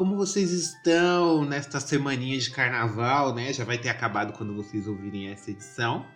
[0.00, 3.52] Como vocês estão nesta semaninha de carnaval, né?
[3.52, 6.06] Já vai ter acabado quando vocês ouvirem essa edição.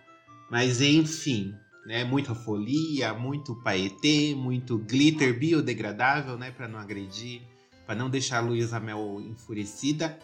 [0.49, 1.53] Mas enfim,
[1.85, 2.03] né?
[2.03, 6.49] Muita folia, muito paetê, muito glitter biodegradável, né?
[6.49, 7.43] Para não agredir,
[7.85, 10.17] para não deixar a Luísa Mel enfurecida.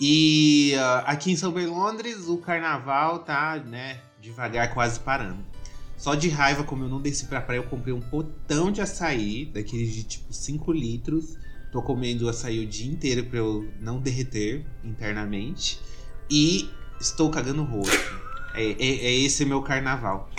[0.00, 4.00] E uh, aqui em São Londres, o carnaval tá, né?
[4.18, 5.44] Devagar, quase parando.
[5.94, 9.44] Só de raiva, como eu não desci pra praia, eu comprei um potão de açaí,
[9.44, 11.36] daqueles de tipo 5 litros.
[11.70, 15.80] Tô comendo açaí o dia inteiro pra eu não derreter internamente.
[16.30, 16.70] E
[17.00, 18.26] estou cagando o rosto.
[18.54, 20.30] É, é, é esse meu carnaval.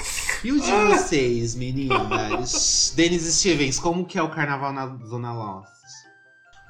[0.43, 2.93] E o de vocês, meninas?
[2.95, 5.76] Denis Stevens, como que é o carnaval na Zona Lost?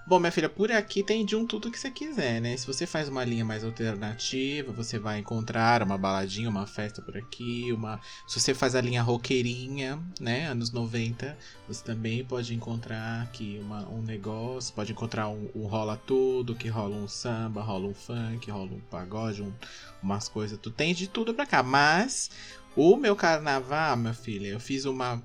[0.07, 2.55] Bom, minha filha, por aqui tem de um tudo que você quiser, né?
[2.55, 7.17] Se você faz uma linha mais alternativa, você vai encontrar uma baladinha, uma festa por
[7.17, 7.99] aqui, uma.
[8.25, 10.47] Se você faz a linha roqueirinha, né?
[10.47, 16.01] Anos 90, você também pode encontrar aqui uma, um negócio, pode encontrar um, um rola
[16.07, 19.51] tudo, que rola um samba, rola um funk, rola um pagode, um,
[20.01, 20.57] umas coisas.
[20.57, 21.61] Tu tem de tudo pra cá.
[21.61, 22.31] Mas
[22.77, 25.21] o meu carnaval, minha filha, eu fiz uma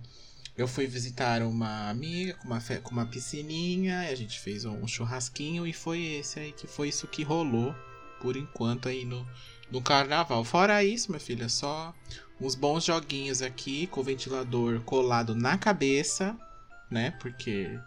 [0.56, 5.66] eu fui visitar uma amiga com uma, com uma piscininha, a gente fez um churrasquinho
[5.66, 7.74] e foi esse aí que foi isso que rolou
[8.20, 9.26] por enquanto aí no,
[9.70, 10.44] no carnaval.
[10.44, 11.94] Fora isso, minha filha, só
[12.40, 16.36] uns bons joguinhos aqui com o ventilador colado na cabeça,
[16.90, 17.12] né?
[17.20, 17.78] Porque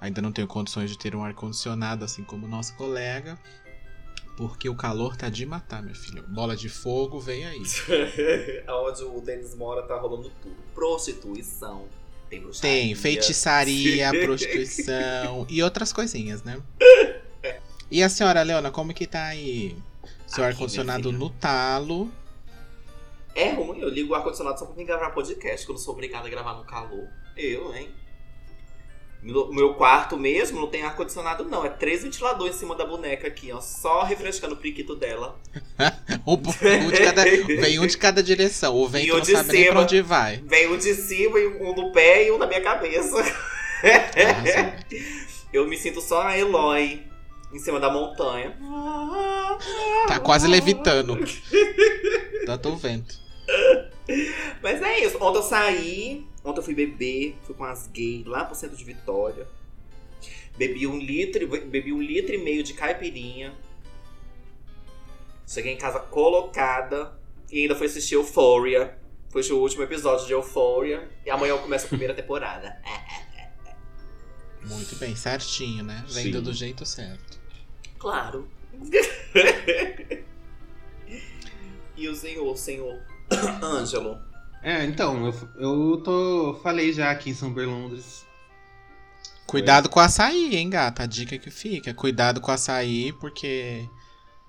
[0.00, 3.38] ainda não tenho condições de ter um ar-condicionado assim como o nosso colega.
[4.36, 6.24] Porque o calor tá de matar, meu filho.
[6.28, 7.60] Bola de fogo, vem aí.
[8.68, 10.54] Onde o Denis mora tá rolando tudo.
[10.72, 11.88] Prostituição.
[12.28, 12.80] Tem bruxaria.
[12.80, 16.60] Tem feitiçaria, prostituição e outras coisinhas, né?
[17.90, 19.74] E a senhora, Leona, como que tá aí?
[20.26, 22.12] Seu ar-condicionado no talo.
[23.34, 25.94] É ruim, eu ligo o ar-condicionado só pra vir gravar podcast, que eu não sou
[25.94, 27.08] obrigado a gravar no calor.
[27.34, 27.88] Eu, hein?
[29.22, 31.64] No meu quarto mesmo não tem ar-condicionado, não.
[31.64, 33.60] É três ventiladores em cima da boneca aqui, ó.
[33.60, 35.38] Só refrescando o priquito dela.
[36.26, 38.74] Um, um de cada, vem um de cada direção.
[38.74, 39.80] O vento o não sabe nem pra cima.
[39.80, 40.42] onde vai.
[40.44, 43.16] Vem um de cima, e um no pé e um na minha cabeça.
[45.52, 47.02] Eu me sinto só a Eloy
[47.52, 48.54] em cima da montanha.
[50.06, 51.18] Tá quase levitando.
[52.44, 53.14] Tanto o vento.
[54.62, 55.16] Mas é isso.
[55.22, 58.84] Ontem eu saí, ontem eu fui beber, fui com as gays lá pro centro de
[58.84, 59.46] Vitória.
[60.56, 63.54] Bebi um litro, bebi um litro e meio de caipirinha.
[65.46, 67.16] Cheguei em casa colocada
[67.50, 68.98] e ainda fui assistir Euphoria.
[69.30, 71.08] Foi o último episódio de Euphoria.
[71.24, 72.76] E amanhã eu começo a primeira temporada.
[74.64, 76.04] Muito bem, certinho, né?
[76.08, 76.42] Vendo Sim.
[76.42, 77.38] do jeito certo.
[77.98, 78.48] Claro.
[81.96, 83.00] e o senhor, senhor
[83.62, 84.27] Ângelo.
[84.62, 86.58] É, então, eu, eu tô.
[86.62, 88.26] Falei já aqui em São Berlondres.
[89.46, 91.04] Cuidado com o açaí, hein, gata?
[91.04, 91.94] A dica que fica.
[91.94, 93.88] Cuidado com o açaí, porque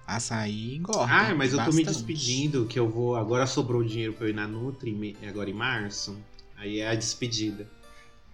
[0.06, 1.12] açaí engorda.
[1.14, 1.86] Ah, mas eu tô me bastante.
[1.86, 3.16] despedindo, que eu vou.
[3.16, 6.18] Agora sobrou dinheiro pra eu ir na Nutri, agora em março.
[6.58, 7.66] Aí é a despedida.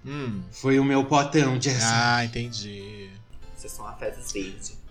[0.04, 0.42] Hum.
[0.52, 1.92] Foi o meu potão de açaí.
[1.92, 3.10] Ah, entendi.
[3.56, 4.85] Vocês são a fezes verde.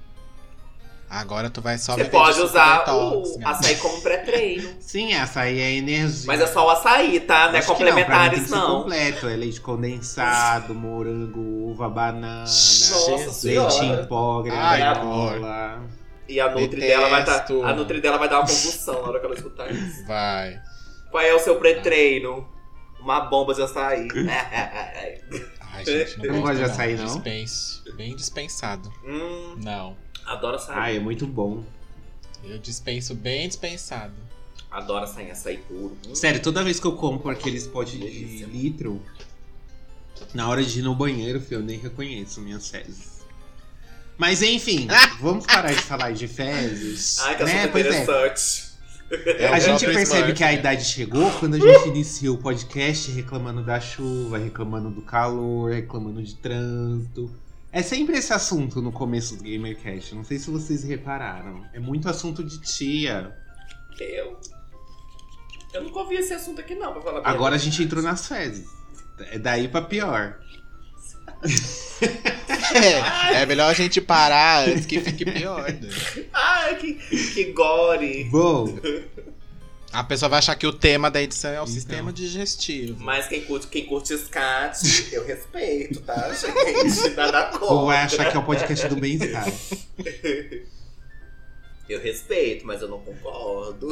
[1.09, 3.50] Agora tu vai só Você pode de usar o gata.
[3.50, 4.69] açaí como pré-treino.
[4.81, 6.26] Sim, açaí é energia.
[6.26, 7.48] Mas é só o açaí, tá?
[7.50, 8.82] Não é não, complementares, ser não.
[8.82, 9.28] completo.
[9.28, 15.82] É leite condensado, morango, uva, banana, Nossa leite em pó, granola.
[16.28, 17.62] E a Nutri dela vai tá, Detesto.
[17.65, 20.06] A Nutri dela vai dar uma convulsão na hora que ela escutar isso.
[20.06, 20.59] Vai.
[21.10, 22.48] Qual é o seu pré-treino?
[22.98, 24.09] Uma bomba de açaí.
[25.75, 27.04] Ai, gente, não, Eu não gosto, de açaí, não.
[27.04, 27.84] Dispenso.
[27.97, 28.91] Bem dispensado.
[29.04, 29.97] hum, Não.
[30.27, 30.77] Adoro açaí.
[30.77, 31.65] Ai, é muito bom.
[32.43, 34.15] Eu dispenso bem dispensado.
[34.71, 35.97] Adoro açaí, açaí puro.
[36.09, 36.15] Hum.
[36.15, 39.01] Sério, toda vez que eu compro aqueles potes de litro,
[40.33, 43.15] na hora de ir no banheiro, filho, eu nem reconheço minhas fezes.
[44.16, 44.87] Mas enfim,
[45.21, 47.19] vamos parar de falar de fezes.
[47.21, 47.66] Ai, que né?
[47.69, 47.89] Pois é.
[47.89, 48.75] interessante.
[49.10, 50.54] É A gente percebe Smurf, que a né?
[50.54, 56.22] idade chegou quando a gente inicia o podcast reclamando da chuva, reclamando do calor, reclamando
[56.22, 57.31] de trânsito.
[57.74, 60.15] É sempre esse assunto no começo do GamerCast.
[60.15, 61.66] Não sei se vocês repararam.
[61.72, 63.36] É muito assunto de tia.
[63.98, 64.38] Eu.
[65.72, 68.28] Eu nunca ouvi esse assunto aqui, não, pra falar bem Agora a gente entrou nas
[68.28, 68.68] fezes.
[69.18, 70.38] É daí pra pior.
[72.74, 75.71] É, é melhor a gente parar antes que fique pior.
[75.71, 75.91] Né?
[76.32, 78.24] Ai, que, que gore.
[78.30, 78.66] Bom,
[79.95, 81.67] A pessoa vai achar que o tema da edição é o Então.
[81.69, 83.01] sistema digestivo.
[83.01, 87.11] Mas quem curte, quem curte scat, eu respeito, tá, gente?
[87.15, 87.85] Nada ou contra.
[87.87, 89.47] vai achar que é o podcast do bem-estar.
[91.87, 93.89] Eu respeito, mas eu não concordo.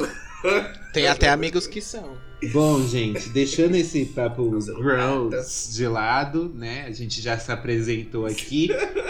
[0.91, 2.17] Tem até amigos que são.
[2.51, 6.85] Bom, gente, deixando esse papo gross de lado, né?
[6.87, 8.69] A gente já se apresentou aqui.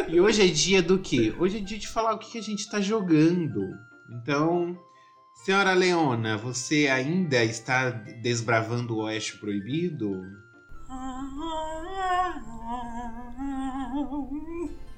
[0.10, 1.34] E hoje é dia do quê?
[1.40, 3.62] Hoje é dia de falar o que que a gente tá jogando.
[4.12, 4.78] Então,
[5.44, 10.24] senhora Leona, você ainda está desbravando o Oeste Proibido?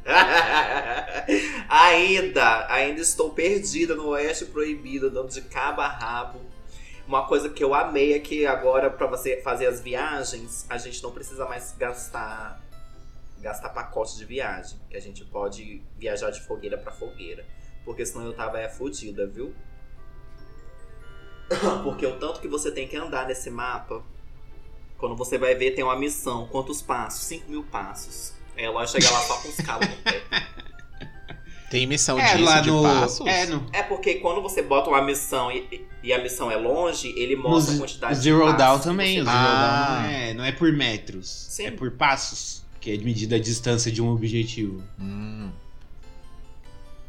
[1.67, 6.39] ainda, ainda estou perdida no Oeste Proibido, dando de cabo a rabo.
[7.07, 11.01] Uma coisa que eu amei é que agora, pra você fazer as viagens, a gente
[11.01, 12.63] não precisa mais gastar
[13.41, 14.79] gastar pacote de viagem.
[14.91, 17.43] Que a gente pode viajar de fogueira pra fogueira.
[17.83, 19.55] Porque senão eu tava é, fodida, viu?
[21.83, 24.03] Porque o tanto que você tem que andar nesse mapa,
[24.97, 26.47] quando você vai ver, tem uma missão.
[26.47, 27.25] Quantos passos?
[27.25, 28.33] 5 mil passos.
[28.57, 30.23] É, ela chega lá só com os calos no pé.
[31.69, 32.83] Tem missão é, disso lá de no.
[32.83, 33.27] passos?
[33.27, 33.65] É, no.
[33.73, 37.41] É porque quando você bota uma missão e, e a missão é longe, ele no
[37.43, 39.19] mostra a quantidade Zero de passos Down também.
[39.19, 39.97] O você Zero Ah.
[39.97, 41.27] Down não é, não é por metros.
[41.49, 41.65] Sim.
[41.65, 42.63] É por passos.
[42.79, 44.83] Que é medida a distância de um objetivo.
[44.99, 45.51] Hum,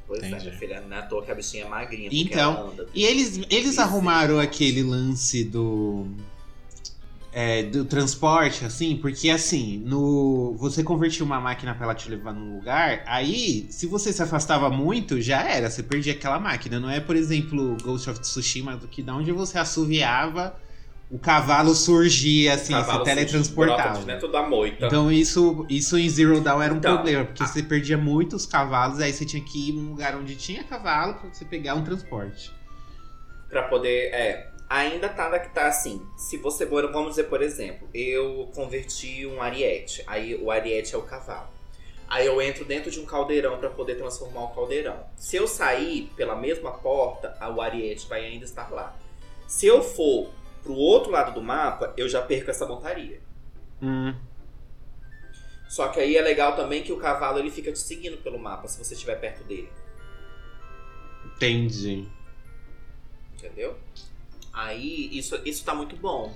[0.06, 0.44] Pois é, Entendi.
[0.46, 2.08] minha filha, é à toa a bichinha é magrinha.
[2.08, 2.86] porque Então, anda.
[2.94, 6.06] E eles, eles arrumaram aquele lance do.
[7.32, 12.32] é, do transporte, assim, porque assim, no você convertia uma máquina pra ela te levar
[12.32, 16.78] num lugar, aí, se você se afastava muito, já era, você perdia aquela máquina.
[16.80, 20.56] Não é, por exemplo, Ghost of Tsushima, do que da onde você assoviava,
[21.10, 23.98] o cavalo surgia, assim, Cavalo se teletransportava.
[24.00, 24.86] de dentro da moita.
[24.86, 28.44] Então isso, isso em Zero Dawn era um Então, problema, porque a- você perdia muitos
[28.44, 31.84] cavalos, aí você tinha que ir num lugar onde tinha cavalo pra você pegar um
[31.84, 32.52] transporte.
[33.48, 34.12] Pra poder.
[34.12, 34.50] É.
[34.68, 36.02] Ainda tá, tá assim.
[36.16, 36.66] Se você.
[36.66, 40.02] Vamos dizer, por exemplo, eu converti um ariete.
[40.08, 41.46] Aí o ariete é o cavalo.
[42.08, 44.96] Aí eu entro dentro de um caldeirão pra poder transformar o caldeirão.
[45.16, 48.92] Se eu sair pela mesma porta, o ariete vai ainda estar lá.
[49.46, 50.30] Se eu for
[50.66, 53.20] pro outro lado do mapa, eu já perco essa montaria.
[53.80, 54.12] Hum.
[55.68, 58.66] Só que aí é legal também que o cavalo ele fica te seguindo pelo mapa
[58.66, 59.70] se você estiver perto dele.
[61.24, 62.08] Entendi.
[63.34, 63.76] Entendeu?
[64.52, 66.34] Aí isso, isso tá muito bom.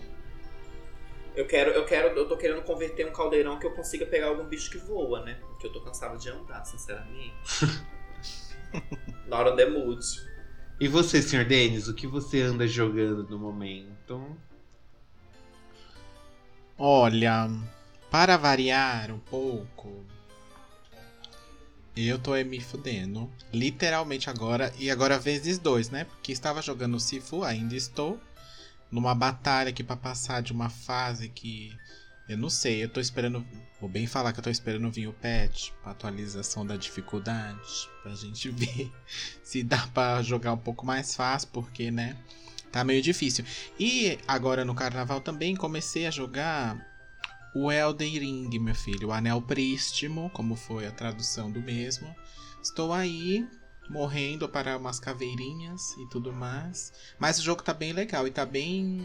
[1.34, 4.44] Eu quero, eu quero, eu tô querendo converter um caldeirão que eu consiga pegar algum
[4.44, 5.38] bicho que voa, né?
[5.40, 7.34] Porque eu tô cansado de andar, sinceramente.
[9.26, 10.04] Not on the mood.
[10.80, 14.34] E você, senhor Denis, o que você anda jogando no momento?
[16.78, 17.50] Olha,
[18.10, 20.02] para variar um pouco,
[21.94, 23.30] eu tô me fudendo.
[23.52, 26.04] Literalmente agora, e agora vezes dois, né?
[26.04, 28.18] Porque estava jogando Sifu, ainda estou.
[28.90, 31.76] Numa batalha aqui pra passar de uma fase que.
[32.30, 33.44] Eu não sei, eu tô esperando.
[33.80, 37.90] Vou bem falar que eu tô esperando vir o patch pra atualização da dificuldade.
[38.04, 38.88] Pra gente ver
[39.42, 42.16] se dá pra jogar um pouco mais fácil, porque, né?
[42.70, 43.44] Tá meio difícil.
[43.80, 46.78] E agora no carnaval também comecei a jogar
[47.52, 49.08] o Elden Ring, meu filho.
[49.08, 52.14] O Anel Prístimo, como foi a tradução do mesmo.
[52.62, 53.44] Estou aí,
[53.88, 56.92] morrendo para umas caveirinhas e tudo mais.
[57.18, 59.04] Mas o jogo tá bem legal e tá bem.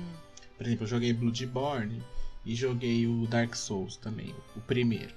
[0.55, 2.03] Por exemplo, eu joguei Bloodborne
[2.45, 5.13] e joguei o Dark Souls também, o primeiro.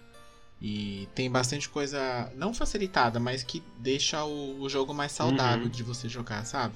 [0.61, 5.71] E tem bastante coisa, não facilitada, mas que deixa o, o jogo mais saudável Uhum.
[5.71, 6.75] de você jogar, sabe?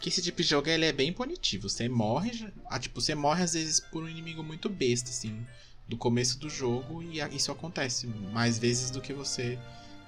[0.00, 1.68] Que esse tipo de jogo ele é bem punitivo.
[1.68, 2.30] Você morre,
[2.70, 5.44] ah, tipo, você morre às vezes por um inimigo muito besta, assim,
[5.88, 9.58] do começo do jogo, e isso acontece mais vezes do que você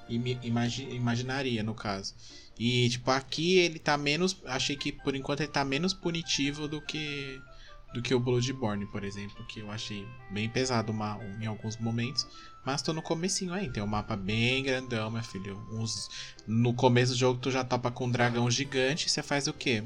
[0.08, 2.14] imagi- imaginaria, no caso.
[2.58, 4.36] E, tipo, aqui ele tá menos.
[4.44, 7.40] Achei que por enquanto ele tá menos punitivo do que.
[7.92, 10.94] Do que o Bloodborne, por exemplo, que eu achei bem pesado
[11.40, 12.26] em alguns momentos.
[12.64, 15.58] Mas tô no comecinho aí, tem um mapa bem grandão, meu filho.
[15.72, 16.08] Uns,
[16.46, 19.82] no começo do jogo tu já topa com um dragão gigante você faz o quê?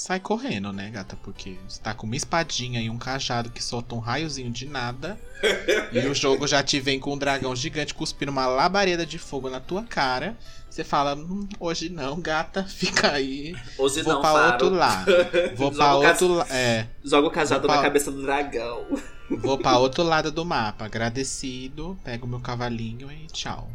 [0.00, 1.14] Sai correndo, né, gata?
[1.22, 5.20] Porque você tá com uma espadinha e um cajado que solta um raiozinho de nada.
[5.92, 9.50] e o jogo já te vem com um dragão gigante cuspindo uma labareda de fogo
[9.50, 10.34] na tua cara.
[10.70, 13.54] Você fala, "Hum, hoje não, gata, fica aí.
[13.76, 14.52] Hoje Vou não, pra Faro.
[14.64, 15.12] outro lado.
[15.54, 16.50] Vou pra outro lado.
[16.50, 16.86] É.
[17.04, 18.86] Joga o cajado na pra- cabeça do dragão.
[19.28, 23.70] Vou pra outro lado do mapa, agradecido, pego meu cavalinho e tchau.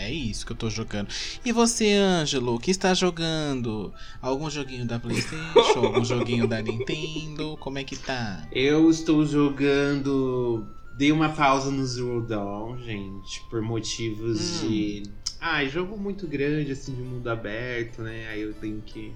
[0.00, 1.08] É isso que eu tô jogando.
[1.44, 3.92] E você, Ângelo, o que está jogando?
[4.22, 5.84] Algum joguinho da PlayStation?
[5.84, 7.56] algum joguinho da Nintendo?
[7.58, 8.46] Como é que tá?
[8.52, 10.66] Eu estou jogando
[10.98, 14.68] Dei uma pausa no Zero Dawn, gente, por motivos Hum.
[14.68, 15.02] de.
[15.40, 18.26] Ah, jogo muito grande, assim, de mundo aberto, né?
[18.28, 19.12] Aí eu tenho que.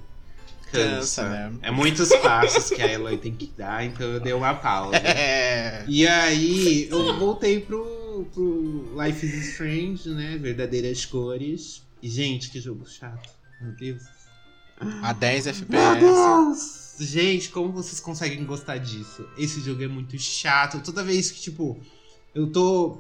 [0.71, 1.53] Cansa, né?
[1.61, 4.97] É muitos passos que a Eloy tem que dar, então eu dei uma pausa.
[5.05, 5.85] É.
[5.89, 7.85] E aí eu voltei pro,
[8.33, 10.37] pro Life is Strange, né?
[10.37, 11.83] Verdadeiras cores.
[12.03, 13.31] E, gente, que jogo chato.
[13.61, 14.03] Meu Deus.
[15.03, 16.01] A 10 Meu FPS.
[16.01, 16.83] Deus!
[16.99, 19.27] Gente, como vocês conseguem gostar disso?
[19.39, 20.83] Esse jogo é muito chato.
[20.83, 21.81] Toda vez que, tipo,
[22.35, 22.99] eu tô.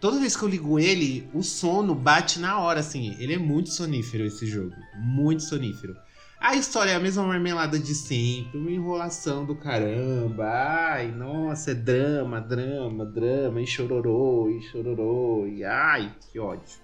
[0.00, 3.16] Toda vez que eu ligo ele, o sono bate na hora, assim.
[3.18, 4.74] Ele é muito sonífero, esse jogo.
[4.98, 5.96] Muito sonífero.
[6.44, 10.44] A história é a mesma marmelada de sempre, uma enrolação do caramba.
[10.44, 16.80] Ai, nossa, é drama, drama, drama, e chororô, e chororô, e ai, que ódio.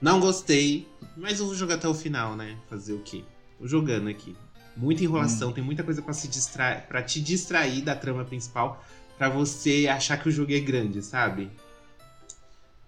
[0.00, 2.56] Não gostei, mas eu vou jogar até o final, né?
[2.70, 3.24] Fazer o quê?
[3.58, 4.34] Tô jogando aqui.
[4.74, 8.82] Muita enrolação, tem muita coisa pra se distrair, para te distrair da trama principal,
[9.18, 11.50] pra você achar que o jogo é grande, sabe?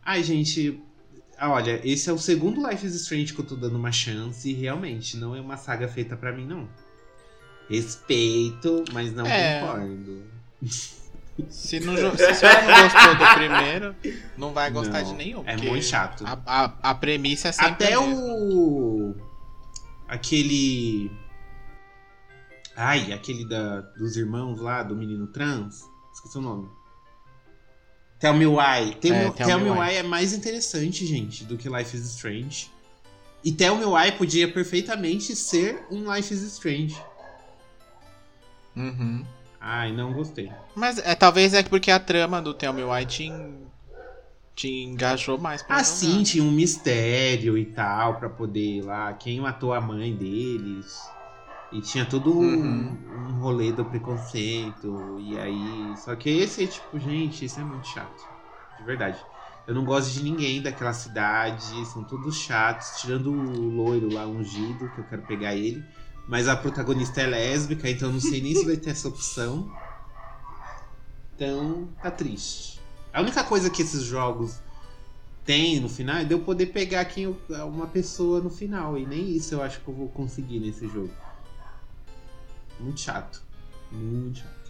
[0.03, 0.83] Ai, gente,
[1.49, 4.53] olha, esse é o segundo Life is Strange que eu tô dando uma chance e
[4.53, 6.69] realmente não é uma saga feita pra mim não.
[7.69, 9.61] Respeito, mas não É.
[9.61, 10.23] concordo.
[11.49, 13.97] Se, não, se a senhora não gostou do primeiro,
[14.37, 15.43] não vai gostar Não, de nenhum.
[15.47, 16.23] É muito chato.
[16.27, 19.15] A, a, a premissa é sempre Até o.
[20.07, 21.11] Aquele.
[22.77, 25.81] Ai, aquele da, dos irmãos lá, do menino trans.
[26.13, 26.69] Esqueci o nome.
[28.21, 28.95] Tell Me Why.
[29.01, 29.79] Tell, É, Me, Tell Tell Me Me Why.
[29.89, 32.71] Why é mais interessante, gente, do que Life is Strange.
[33.43, 36.95] E Tell Me Why podia perfeitamente ser um Life is Strange.
[38.77, 39.25] Uhum.
[39.61, 40.51] Ai, não gostei.
[40.75, 43.67] Mas é, talvez é porque a trama do Tell Me Why te, en-
[44.55, 45.91] te engajou mais pra Ah, jogar.
[45.97, 49.13] sim, tinha um mistério e tal, pra poder ir lá.
[49.15, 51.01] Quem matou a mãe deles.
[51.71, 52.97] E tinha todo um, Uhum.
[53.29, 55.17] um rolê do preconceito.
[55.21, 55.97] E aí.
[55.97, 58.29] Só que esse tipo, gente, esse é muito chato.
[58.77, 59.25] De verdade.
[59.67, 61.85] Eu não gosto de ninguém daquela cidade.
[61.87, 62.99] São todos chatos.
[63.01, 65.85] Tirando o loiro lá, ungido, que eu quero pegar ele.
[66.27, 69.69] Mas a protagonista é lésbica, então eu não sei nem se vai ter essa opção.
[71.35, 72.81] Então, tá triste.
[73.13, 74.61] A única coisa que esses jogos
[75.45, 78.99] têm no final é de eu poder pegar quem eu- uma pessoa no final.
[78.99, 81.11] E nem isso eu acho que eu vou conseguir nesse jogo.
[82.81, 83.43] Muito chato.
[83.93, 84.61] Muito chato.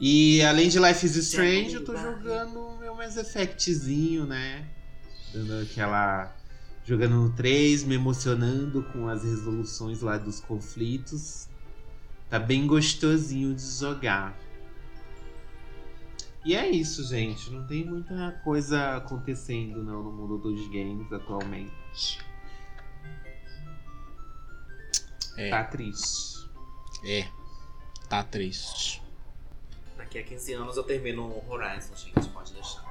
[0.00, 4.68] E além de Life is Strange, eu tô jogando meu Mass Effectzinho, né?
[5.32, 6.34] Dando aquela.
[6.84, 11.48] Jogando no 3, me emocionando com as resoluções lá dos conflitos.
[12.30, 14.38] Tá bem gostosinho de jogar.
[16.44, 17.50] E é isso, gente.
[17.50, 22.20] Não tem muita coisa acontecendo não, no mundo dos games atualmente.
[25.36, 26.48] É, Tá triste.
[27.04, 27.28] é.
[28.08, 29.02] Tá triste.
[29.96, 32.28] Daqui a 15 anos eu termino o Horizon, gente.
[32.30, 32.82] Pode deixar.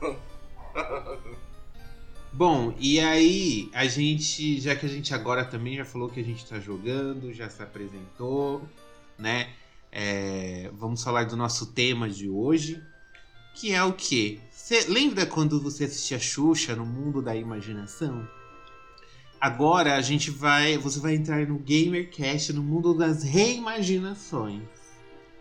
[2.32, 6.24] Bom, e aí, a gente, já que a gente agora também já falou que a
[6.24, 8.62] gente tá jogando, já se apresentou,
[9.18, 9.50] né?
[9.90, 12.80] É, vamos falar do nosso tema de hoje,
[13.54, 14.38] que é o quê?
[14.52, 18.28] Você lembra quando você assistia Xuxa no mundo da imaginação?
[19.40, 24.62] Agora a gente vai, você vai entrar no GamerCast, no mundo das reimaginações.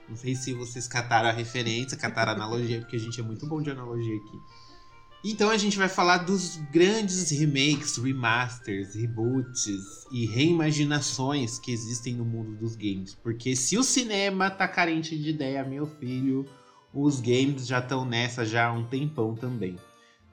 [0.08, 3.48] Não sei se vocês cataram a referência, cataram a analogia, porque a gente é muito
[3.48, 4.40] bom de analogia aqui.
[5.26, 12.24] Então a gente vai falar dos grandes remakes, remasters, reboots e reimaginações que existem no
[12.24, 13.16] mundo dos games.
[13.16, 16.46] Porque se o cinema tá carente de ideia, meu filho,
[16.94, 19.76] os games já estão nessa já há um tempão também.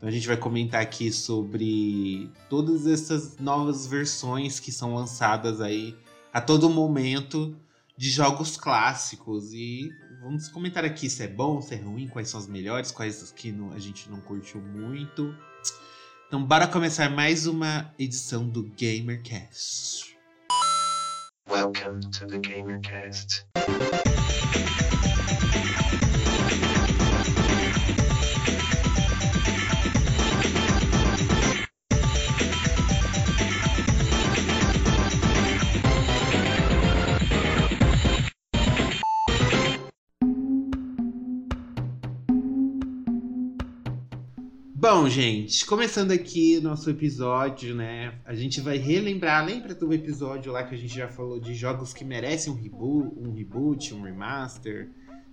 [0.04, 5.96] Então a gente vai comentar aqui sobre todas essas novas versões que são lançadas aí
[6.30, 7.56] a todo momento
[7.96, 9.90] de jogos clássicos e
[10.22, 13.32] vamos comentar aqui se é bom, se é ruim, quais são as melhores, quais as
[13.32, 15.34] que não- a gente não curtiu muito.
[16.28, 20.18] Então bora começar mais uma edição do GamerCast.
[21.48, 23.46] Welcome to the GamerCast.
[44.86, 48.12] Bom, gente, começando aqui nosso episódio, né?
[48.22, 51.94] A gente vai relembrar, lembra do episódio lá que a gente já falou de jogos
[51.94, 54.90] que merecem um reboot, um, reboot, um remaster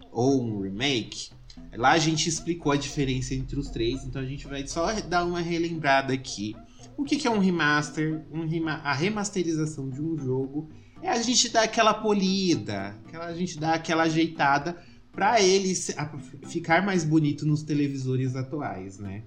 [0.10, 1.32] ou um remake?
[1.74, 5.26] Lá a gente explicou a diferença entre os três, então a gente vai só dar
[5.26, 6.56] uma relembrada aqui.
[6.96, 8.24] O que, que é um remaster?
[8.32, 10.70] Um rema a remasterização de um jogo
[11.02, 14.78] é a gente dar aquela polida, aquela, a gente dar aquela ajeitada
[15.12, 15.74] para ele
[16.48, 19.24] ficar mais bonito nos televisores atuais, né?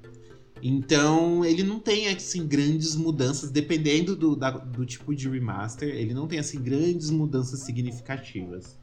[0.62, 6.14] Então, ele não tem, assim, grandes mudanças, dependendo do, da- do tipo de remaster, ele
[6.14, 8.78] não tem, assim, grandes mudanças significativas.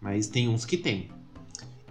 [0.00, 1.08] Mas tem uns que tem.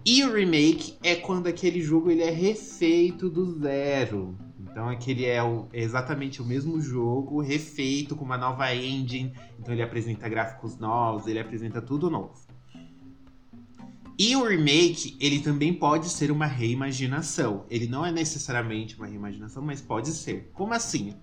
[0.06, 4.38] E o remake é quando aquele jogo ele é refeito do zero.
[4.60, 9.34] Então aquele é, o- é exatamente o mesmo jogo, refeito com uma nova engine.
[9.60, 12.45] Então ele apresenta gráficos novos, ele apresenta tudo novo.
[14.18, 17.66] E o remake, ele também pode ser uma reimaginação.
[17.70, 20.52] Ele não é necessariamente uma reimaginação, mas pode ser.
[20.54, 21.14] Como assim?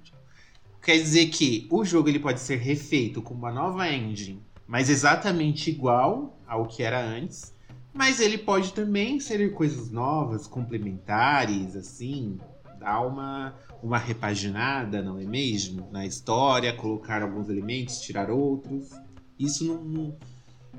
[0.83, 5.71] Quer dizer que o jogo ele pode ser refeito com uma nova engine, mas exatamente
[5.71, 7.55] igual ao que era antes.
[7.95, 12.39] Mas ele pode também ser coisas novas, complementares, assim,
[12.79, 15.89] dar uma, uma repaginada, não é mesmo?
[15.91, 18.91] Na história, colocar alguns elementos, tirar outros.
[19.39, 20.17] Isso não, não,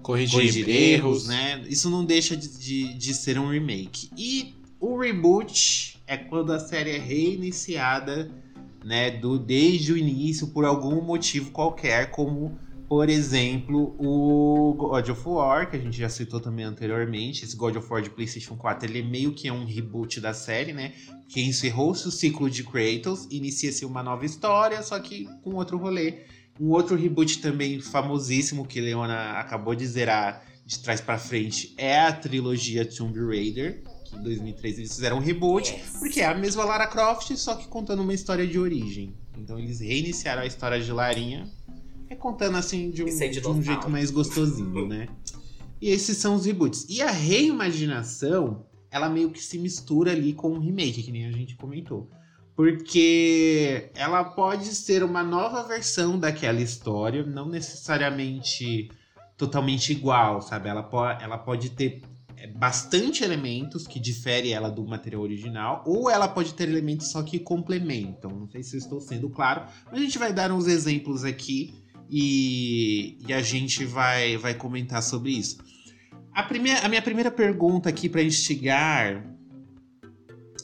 [0.04, 1.66] Corrigir, corrigir erros, erros, né?
[1.68, 4.10] Isso não deixa de, de, de ser um remake.
[4.18, 8.30] E o reboot é quando a série é reiniciada,
[8.84, 9.12] né?
[9.12, 15.70] Do, desde o início, por algum motivo qualquer, como, por exemplo, o God of War,
[15.70, 17.46] que a gente já citou também anteriormente.
[17.46, 20.74] Esse God of War de PlayStation 4, ele é meio que um reboot da série,
[20.74, 20.92] né?
[21.30, 26.26] Que encerrou-se o ciclo de Kratos, inicia-se uma nova história, só que com outro rolê.
[26.60, 32.00] Um outro reboot também famosíssimo que Leona acabou de zerar de trás pra frente é
[32.00, 35.98] a trilogia Tomb Raider, que em 2003 eles fizeram um reboot, Yes.
[36.00, 39.14] porque é a mesma Lara Croft, só que contando uma história de origem.
[39.38, 41.50] Então eles reiniciaram a história de Larinha,
[42.10, 45.08] é contando assim de um, E sem de um jeito mais gostosinho, né?
[45.82, 46.86] E esses são os reboots.
[46.88, 51.32] E a reimaginação, ela meio que se mistura ali com o remake, que nem a
[51.32, 52.10] gente comentou.
[52.56, 58.90] Porque ela pode ser uma nova versão daquela história, não necessariamente
[59.36, 60.70] totalmente igual, sabe?
[60.70, 62.02] Ela, po ela pode ter
[62.38, 67.24] é, bastante elementos que diferem ela do material original, ou ela pode ter elementos só
[67.24, 68.30] que complementam.
[68.30, 71.74] Não sei se eu estou sendo claro, mas a gente vai dar uns exemplos aqui
[72.10, 75.58] e, e a gente vai, vai comentar sobre isso.
[76.34, 79.24] A, primeira, a minha primeira pergunta aqui para instigar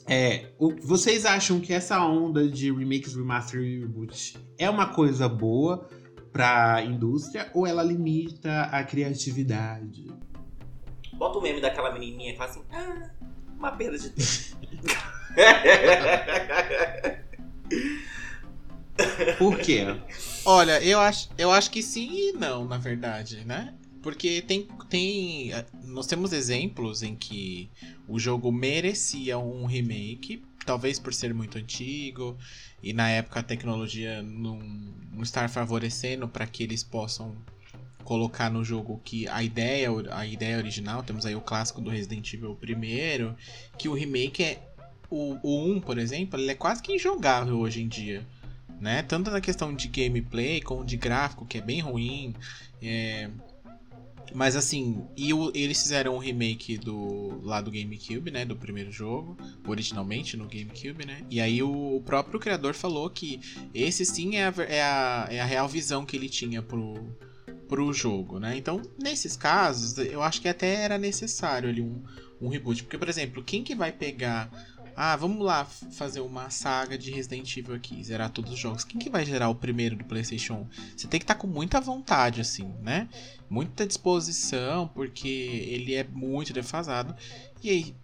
[0.09, 5.29] é: o, vocês acham que essa onda de remakes, remaster e reboot é uma coisa
[5.29, 5.87] boa
[6.33, 10.07] para a indústria ou ela limita a criatividade?
[11.13, 13.11] Bota o meme daquela menininha que fala assim, ah,
[13.57, 14.57] uma perda de tempo.
[19.37, 19.85] Por quê?
[20.45, 23.73] Olha, eu acho, eu acho que sim e não, na verdade, né?
[24.01, 25.51] Porque tem, tem.
[25.83, 27.69] Nós temos exemplos em que
[28.07, 32.37] o jogo merecia um remake, talvez por ser muito antigo,
[32.81, 34.57] e na época a tecnologia não,
[35.11, 37.35] não estar favorecendo para que eles possam
[38.03, 42.33] colocar no jogo que a ideia, a ideia original, temos aí o clássico do Resident
[42.33, 43.35] Evil primeiro,
[43.77, 44.65] que o remake é.
[45.11, 48.23] O, o 1, por exemplo, ele é quase que injogável hoje em dia
[48.79, 49.03] né?
[49.03, 52.33] Tanto na questão de gameplay como de gráfico, que é bem ruim.
[52.81, 53.29] é,
[54.33, 58.45] Mas assim, e o- eles fizeram um remake do lá do GameCube, né?
[58.45, 59.37] Do primeiro jogo,
[59.67, 61.21] originalmente no GameCube, né?
[61.29, 63.39] E aí o, o próprio criador falou que
[63.73, 66.93] esse sim é a, é a, é a real visão que ele tinha pro,
[67.67, 68.57] pro jogo, né?
[68.57, 72.01] Então, nesses casos, eu acho que até era necessário ali um,
[72.41, 72.83] um reboot.
[72.83, 74.49] Porque, por exemplo, quem que vai pegar
[75.01, 78.83] ah, vamos lá fazer uma saga de Resident Evil aqui, zerar todos os jogos.
[78.83, 80.67] Quem que vai gerar o primeiro do PlayStation 1?
[80.97, 83.07] Você tem que estar com muita vontade, assim, né?
[83.49, 85.29] Muita disposição, porque
[85.69, 87.15] ele é muito defasado.
[87.63, 87.95] E aí.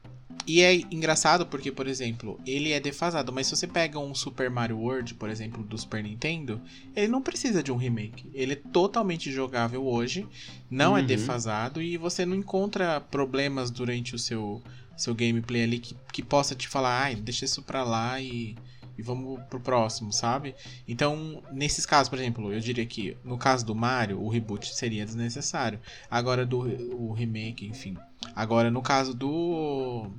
[0.48, 4.50] E é engraçado porque, por exemplo, ele é defasado, mas se você pega um Super
[4.50, 6.62] Mario World, por exemplo, do Super Nintendo,
[6.96, 8.30] ele não precisa de um remake.
[8.34, 10.28] Ele é totalmente jogável hoje,
[10.70, 11.08] não é Uhum.
[11.08, 14.62] defasado e você não encontra problemas durante o seu
[14.96, 18.56] seu gameplay ali que, que possa te falar, ai, deixa isso pra lá e,
[18.98, 20.56] e vamos pro próximo, sabe?
[20.88, 25.06] Então, nesses casos, por exemplo, eu diria que no caso do Mario, o reboot seria
[25.06, 25.80] desnecessário.
[26.10, 26.60] Agora do
[26.96, 27.98] o remake, enfim.
[28.36, 30.10] Agora no caso do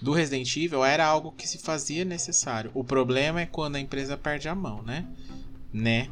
[0.00, 2.70] do Resident Evil era algo que se fazia necessário.
[2.74, 5.06] O problema é quando a empresa perde a mão, né?
[5.72, 6.08] Né?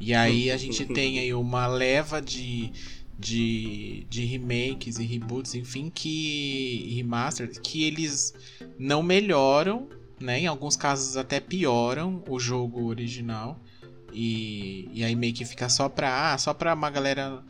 [0.00, 2.72] E aí a gente tem aí uma leva de
[3.18, 8.34] de, de remakes e reboots, enfim, que remasters, que eles
[8.78, 9.88] não melhoram,
[10.20, 10.40] né?
[10.40, 13.60] Em alguns casos até pioram o jogo original.
[14.12, 17.42] E, e aí meio que fica só pra, ah, só pra uma galera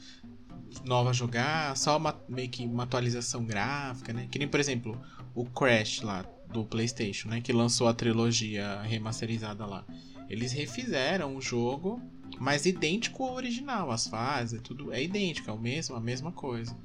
[0.84, 4.26] nova jogar, só uma, meio que uma atualização gráfica, né?
[4.30, 5.00] Que nem, por exemplo,
[5.34, 7.40] o Crash lá do PlayStation, né?
[7.40, 9.84] Que lançou a trilogia remasterizada lá.
[10.28, 12.00] Eles refizeram o jogo,
[12.40, 13.90] mas idêntico ao original.
[13.90, 16.76] As fases, tudo é idêntico, é o mesmo, a mesma coisa.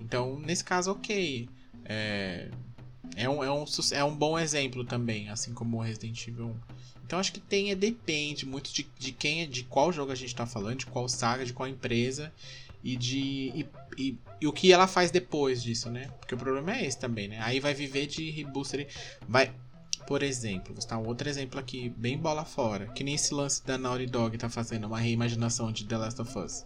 [0.00, 1.48] Então, nesse caso, ok.
[1.84, 2.50] É,
[3.14, 6.76] é, um, é, um, é um bom exemplo também, assim como o Resident Evil 1.
[7.04, 10.14] Então acho que tem, é, depende muito de, de quem é, de qual jogo a
[10.16, 12.32] gente tá falando, de qual saga, de qual empresa
[12.82, 13.18] e de.
[13.54, 13.66] E,
[13.96, 16.08] e- e o que ela faz depois disso, né?
[16.18, 17.38] Porque o problema é esse também, né?
[17.40, 18.86] Aí vai viver de rebooster.
[19.26, 19.50] Vai.
[20.06, 22.86] Por exemplo, vou citar um outro exemplo aqui, bem bola fora.
[22.88, 26.38] Que nem esse lance da Naughty Dog tá fazendo, uma reimaginação de The Last of
[26.38, 26.64] Us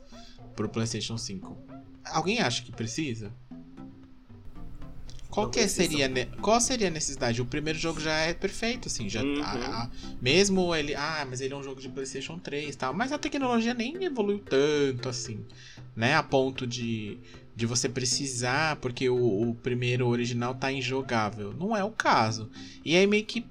[0.54, 1.56] pro PlayStation 5.
[2.04, 3.32] Alguém acha que precisa?
[5.30, 5.88] Qual que precisa.
[5.88, 7.40] seria, qual seria a necessidade?
[7.40, 9.40] O primeiro jogo já é perfeito, assim, já Uhum.
[9.42, 12.92] a- a- mesmo ele, ah, mas ele é um jogo de PlayStation 3 e tal,
[12.92, 15.46] mas a tecnologia nem evoluiu tanto assim,
[15.94, 17.16] né, a ponto de,
[17.60, 21.52] de você precisar, porque o, o primeiro original tá injogável.
[21.52, 22.50] Não é o caso.
[22.82, 23.46] E aí meio que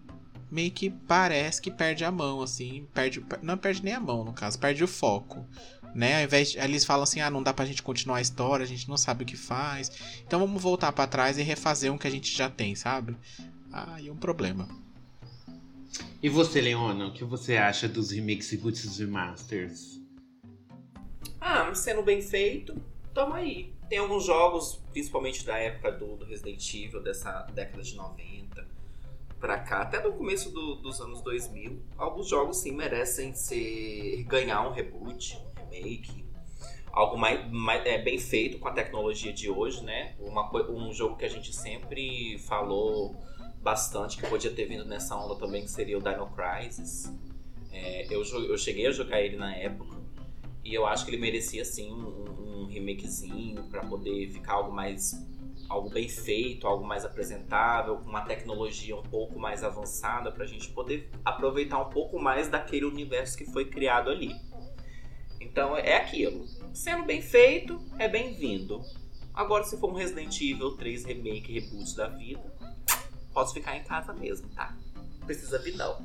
[0.52, 4.34] meio que parece que perde a mão assim, perde, não perde nem a mão no
[4.34, 5.46] caso, perde o foco.
[5.94, 6.18] Né?
[6.18, 8.64] Ao invés de, aí eles falam assim: "Ah, não dá pra gente continuar a história,
[8.64, 9.92] a gente não sabe o que faz".
[10.26, 13.16] Então vamos voltar pra trás e refazer um que a gente já tem, sabe?
[13.72, 14.68] Aí é um problema.
[16.22, 18.58] E você, Leona, o que você acha dos remakes, e
[19.00, 20.02] remasters?
[21.40, 22.76] Ah, sendo bem feito,
[23.14, 23.79] tamo aí.
[23.90, 28.68] Tem alguns jogos, principalmente da época do, do Resident Evil, dessa década de 90
[29.40, 31.82] pra cá, até do começo do- dos anos 2000.
[31.98, 36.24] Alguns jogos sim merecem ser ganhar um reboot, um remake,
[36.92, 40.14] algo mais, mais- é, bem feito com a tecnologia de hoje, né?
[40.20, 43.16] Uma, um jogo que a gente sempre falou
[43.64, 47.12] bastante que podia ter vindo nessa onda também, que seria o Dino Crisis.
[47.72, 49.98] É, eu, eu cheguei a jogar ele na época.
[50.64, 55.14] E eu acho que ele merecia sim um, um remakezinho pra poder ficar algo mais.
[55.70, 60.70] algo bem feito, algo mais apresentável, com uma tecnologia um pouco mais avançada pra gente
[60.72, 64.34] poder aproveitar um pouco mais daquele universo que foi criado ali.
[65.40, 66.46] Então é aquilo.
[66.74, 68.82] Sendo bem feito, é bem-vindo.
[69.34, 72.44] Agora, se for um Resident Evil 3 remake, reboot da vida,
[73.34, 74.76] posso ficar em casa mesmo, tá?
[75.26, 75.98] Precisa vir não.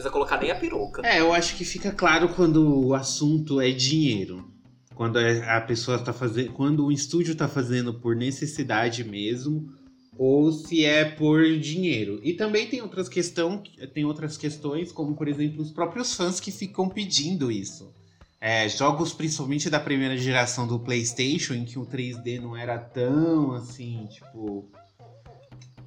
[0.00, 1.02] Precisa colocar nem a peruca.
[1.04, 4.50] É, eu acho que fica claro quando o assunto é dinheiro.
[4.94, 6.52] Quando é- a pessoa está fazendo.
[6.52, 9.70] Quando o estúdio está fazendo por necessidade mesmo,
[10.16, 12.18] ou se é por dinheiro.
[12.22, 16.50] E também tem outras, questão, tem outras questões, como por exemplo, os próprios fãs que
[16.50, 17.92] ficam pedindo isso.
[18.40, 23.52] É, jogos principalmente da primeira geração do PlayStation, em que o 3D não era tão
[23.52, 24.66] assim, tipo.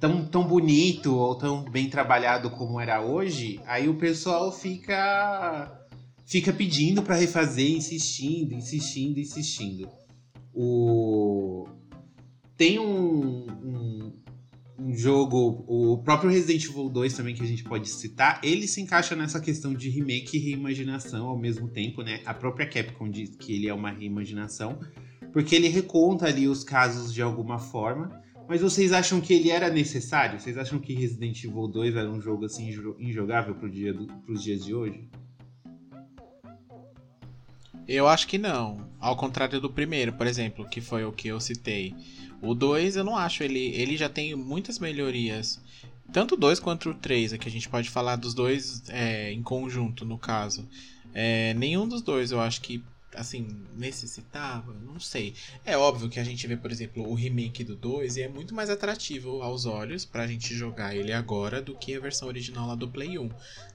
[0.00, 5.80] Tão, tão bonito ou tão bem trabalhado como era hoje, aí o pessoal fica
[6.26, 9.88] fica pedindo pra refazer, insistindo, insistindo, insistindo.
[10.52, 11.66] O
[12.56, 14.12] tem um, um,
[14.78, 18.80] um jogo, o próprio Resident Evil 2 também que a gente pode citar, ele se
[18.80, 22.20] encaixa nessa questão de remake e reimaginação ao mesmo tempo, né?
[22.24, 24.78] A própria Capcom diz que ele é uma reimaginação,
[25.32, 28.22] porque ele reconta ali os casos de alguma forma.
[28.46, 30.38] Mas vocês acham que ele era necessário?
[30.38, 34.06] Vocês acham que Resident Evil 2 era um jogo assim injo- injogável pro dia do,
[34.06, 35.08] pros dias de hoje?
[37.88, 38.88] Eu acho que não.
[39.00, 41.94] Ao contrário do primeiro, por exemplo, que foi o que eu citei.
[42.40, 45.60] O 2 eu não acho, ele, ele já tem muitas melhorias.
[46.12, 49.42] Tanto o 2 quanto o 3, aqui a gente pode falar dos dois é, em
[49.42, 50.68] conjunto, no caso.
[51.14, 52.82] É, nenhum dos dois eu acho que,
[53.14, 53.46] assim,
[53.76, 55.34] necessitava, não sei.
[55.64, 58.54] É óbvio que a gente vê, por exemplo, o remake do 2 e é muito
[58.54, 62.74] mais atrativo aos olhos pra gente jogar ele agora do que a versão original lá
[62.74, 63.28] do Play 1.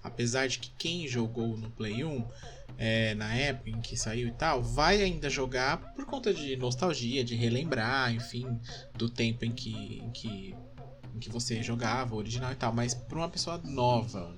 [0.03, 2.27] Apesar de que quem jogou no Play 1
[2.77, 7.23] é, na época em que saiu e tal, vai ainda jogar por conta de nostalgia,
[7.23, 8.59] de relembrar, enfim,
[8.95, 10.55] do tempo em que, em que,
[11.13, 12.71] em que você jogava o original e tal.
[12.71, 14.33] Mas para uma pessoa nova,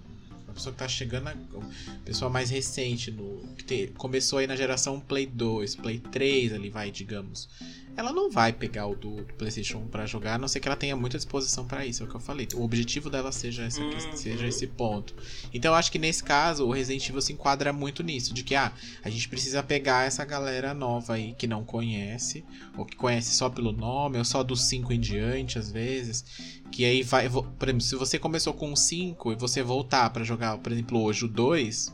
[0.51, 1.69] uma pessoa que tá chegando, a, uma
[2.05, 6.69] pessoa mais recente, no, que te- começou aí na geração Play 2, Play 3 ali
[6.69, 7.49] vai, digamos.
[7.95, 10.67] Ela não vai pegar o do, do PlayStation 1 pra jogar, a não ser que
[10.67, 12.47] ela tenha muita disposição para isso, é o que eu falei.
[12.55, 14.15] O objetivo dela seja, essa, Uhum.
[14.15, 15.13] seja esse ponto.
[15.53, 18.55] Então eu acho que nesse caso o Resident Evil se enquadra muito nisso, de que
[18.55, 18.71] ah,
[19.03, 22.43] a gente precisa pegar essa galera nova aí que não conhece,
[22.77, 26.23] ou que conhece só pelo nome, ou só dos 5 em diante às vezes,
[26.71, 30.57] que aí vai, por exemplo, se você começou com 5 e você voltar pra jogar,
[30.59, 31.93] por exemplo, hoje o 2,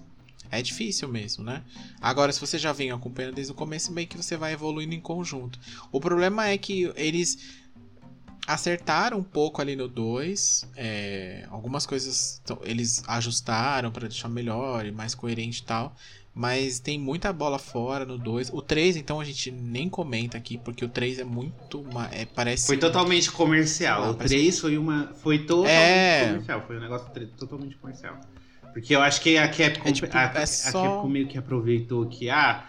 [0.52, 1.64] é difícil mesmo, né?
[2.02, 5.02] Agora, se você já vem acompanhando desde o começo, meio que você vai evoluindo em
[5.02, 5.60] conjunto.
[5.92, 7.38] O problema é que eles
[8.46, 10.66] acertaram um pouco ali no 2.
[11.50, 15.96] algumas coisas eles ajustaram pra deixar melhor e mais coerente e tal.
[16.40, 18.52] Mas tem muita bola fora no 2.
[18.54, 21.84] O 3, então, a gente nem comenta aqui, porque o 3 é muito.
[22.12, 22.68] É, parece.
[22.68, 24.12] Foi totalmente comercial.
[24.12, 25.16] O parece- 3 foi uma.
[25.16, 26.26] Foi totalmente É.
[26.28, 26.64] comercial.
[26.68, 28.22] Foi um negócio totalmente comercial.
[28.78, 31.36] Porque eu acho que a Capcom, É tipo, a, é a só- Capcom meio que
[31.36, 32.64] aproveitou que, ah,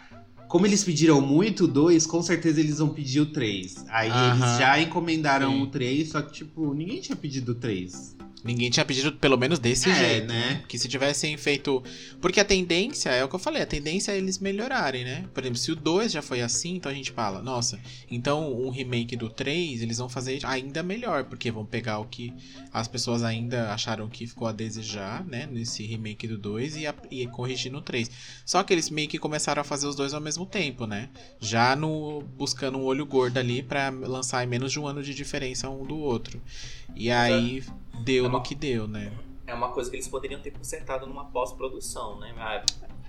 [0.49, 3.85] como eles pediram muito o 2, com certeza eles vão pedir o 3.
[3.90, 4.37] Aí Aham.
[4.47, 5.62] eles já encomendaram Sim.
[5.62, 8.16] o 3, só que, tipo, ninguém tinha pedido o 3.
[8.44, 10.62] Ninguém tinha pedido pelo menos desse É, jeito, né?
[10.68, 11.83] Que se tivessem feito.
[12.20, 15.24] Porque a tendência, é o que eu falei, a tendência é eles melhorarem, né?
[15.35, 18.70] Por exemplo, se o 2 já foi assim, então a gente fala, nossa, então um
[18.70, 22.33] remake do 3 eles vão fazer ainda melhor, porque vão pegar o que
[22.72, 25.48] as pessoas ainda acharam que ficou a desejar, né?
[25.51, 28.11] Nesse remake do 2 e, a- e corrigir no 3.
[28.44, 31.09] Só que eles meio que começaram a fazer os dois ao mesmo tempo, né?
[31.40, 35.12] Já no buscando um olho gordo ali pra lançar em menos de um ano de
[35.14, 36.40] diferença um do outro.
[36.94, 37.62] E aí
[37.98, 39.12] deu no que deu, né?
[39.46, 42.34] É uma coisa que eles poderiam ter consertado numa pós-produção, né?
[42.38, 42.64] Ah,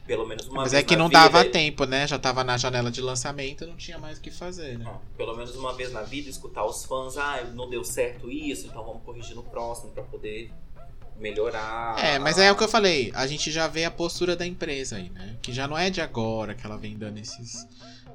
[0.10, 2.08] Pelo menos uma Mas vez é que na não vida, dava tempo, né?
[2.08, 4.92] Já tava na janela de lançamento, não tinha mais o que fazer, né?
[5.16, 8.84] Pelo menos uma vez na vida, escutar os fãs, ah, não deu certo isso, então
[8.84, 10.52] vamos corrigir no próximo pra poder
[11.20, 12.04] melhorar.
[12.04, 14.96] É, mas é o que eu falei, a gente já vê a postura da empresa
[14.96, 15.38] aí, né?
[15.42, 17.68] Que já não é de agora que ela vem dando esses,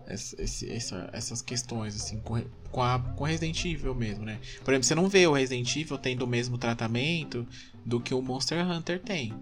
[0.06, 4.38] essa- essas questões, assim, com, a, com Resident Evil mesmo, né?
[4.64, 7.46] Por exemplo, você não vê o Resident Evil tendo o mesmo tratamento
[7.84, 9.32] do que o Monster Hunter tem.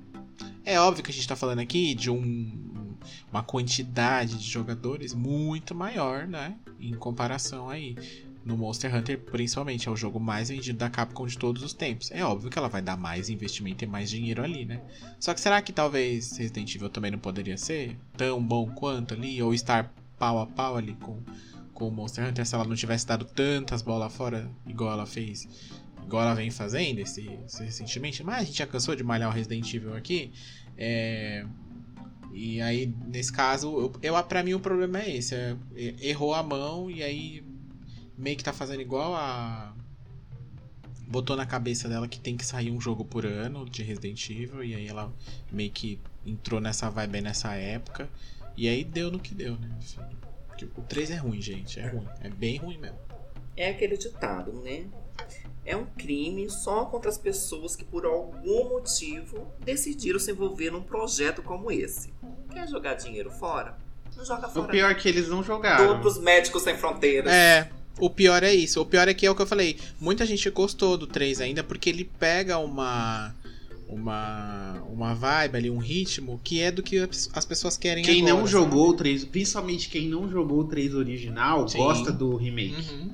[0.64, 2.94] É óbvio que a gente tá falando aqui de um,
[3.30, 6.56] uma quantidade de jogadores muito maior, né?
[6.78, 7.96] Em comparação aí.
[8.44, 12.10] No Monster Hunter, principalmente, é o jogo mais vendido da Capcom de todos os tempos.
[12.10, 14.82] É óbvio que ela vai dar mais investimento e mais dinheiro ali, né?
[15.20, 19.40] Só que será que talvez Resident Evil também não poderia ser tão bom quanto ali?
[19.40, 21.20] Ou estar pau a pau ali com,
[21.74, 25.48] com o Monster Hunter se ela não tivesse dado tantas bolas fora igual ela fez?
[26.04, 28.22] Igual ela vem fazendo esse, esse recentemente.
[28.22, 30.30] Mas a gente já cansou de malhar o Resident Evil aqui.
[30.78, 31.44] É...
[32.32, 35.34] E aí, nesse caso, eu, eu, pra mim o problema é esse.
[35.34, 37.44] é- é- errou a mão e aí
[38.16, 39.74] meio que tá fazendo igual a.
[41.08, 44.62] Botou na cabeça dela que tem que sair um jogo por ano de Resident Evil.
[44.62, 45.12] E aí ela
[45.50, 48.08] meio que entrou nessa vibe nessa época.
[48.56, 49.68] E aí deu no que deu, né?
[49.78, 50.00] Enfim.
[50.48, 51.80] Porque O 3 é ruim, gente.
[51.80, 52.06] É ruim.
[52.20, 52.98] É bem ruim mesmo.
[53.56, 54.84] É aquele ditado, né?
[55.64, 60.82] É um crime só contra as pessoas que por algum motivo decidiram se envolver num
[60.82, 62.12] projeto como esse.
[62.52, 63.76] Quer jogar dinheiro fora?
[64.16, 64.68] Não joga O fora.
[64.68, 65.86] pior é que eles não jogaram.
[65.86, 67.32] Todos os médicos sem fronteiras.
[67.32, 68.80] É, o pior é isso.
[68.80, 69.78] O pior é que é o que eu falei.
[70.00, 73.34] Muita gente gostou do 3 ainda porque ele pega uma
[73.92, 78.20] uma uma vibe ali, um ritmo que é do que as as pessoas querem Quem
[78.20, 78.50] agora, não sabe?
[78.52, 81.78] jogou o 3, principalmente quem não jogou o 3 original, Sim.
[81.78, 82.76] gosta do remake.
[82.92, 83.10] Uhum.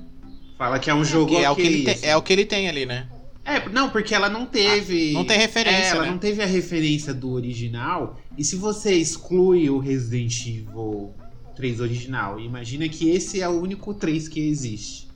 [0.57, 2.45] Fala que é um jogo Que é, o que ele tem, é o que ele
[2.45, 3.07] tem ali, né?
[3.45, 5.13] É, não, porque ela não teve.
[5.13, 6.11] Não tem referência, É, ela né?
[6.11, 8.19] não teve a referência do original.
[8.37, 11.13] E se você exclui o Resident Evil
[11.55, 15.07] 3 original, imagina que esse é o único 3 que existe.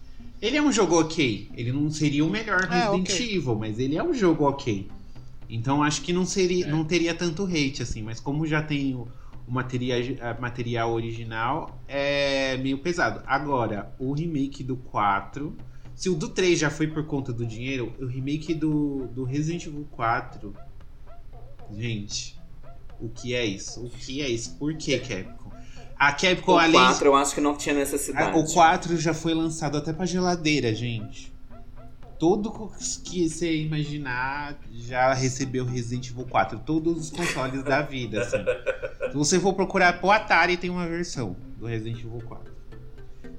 [0.41, 1.49] Ele é um jogo ok.
[1.55, 3.35] Ele não seria o melhor É, Resident ok.
[3.35, 4.87] Evil, mas ele é um jogo ok.
[5.55, 6.69] Então acho que não seria, É.
[6.69, 8.01] não teria tanto hate assim.
[8.01, 9.07] Mas como já tem o,
[9.47, 9.99] o material,
[10.39, 13.21] material original, é meio pesado.
[13.27, 15.55] Agora, o remake do 4.
[15.95, 19.67] Se o do 3 já foi por conta do dinheiro, o remake do, do Resident
[19.67, 20.53] Evil 4.
[21.71, 22.37] Gente,
[22.99, 23.85] o que é isso?
[23.85, 24.55] O que é isso?
[24.57, 25.51] Por que Capcom?
[25.97, 26.73] A Capcom, O além.
[26.81, 28.37] 4 eu acho que não tinha a- necessidade.
[28.37, 31.32] o 4 já foi lançado até pra geladeira, gente.
[32.23, 32.71] Todo
[33.03, 36.57] que você imaginar já recebeu Resident Evil 4.
[36.59, 38.37] Todos os consoles da vida, assim.
[39.11, 42.49] Se você for procurar pro Atari, tem uma versão do Resident Evil 4.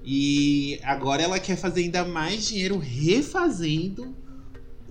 [0.05, 4.15] E agora ela quer fazer ainda mais dinheiro refazendo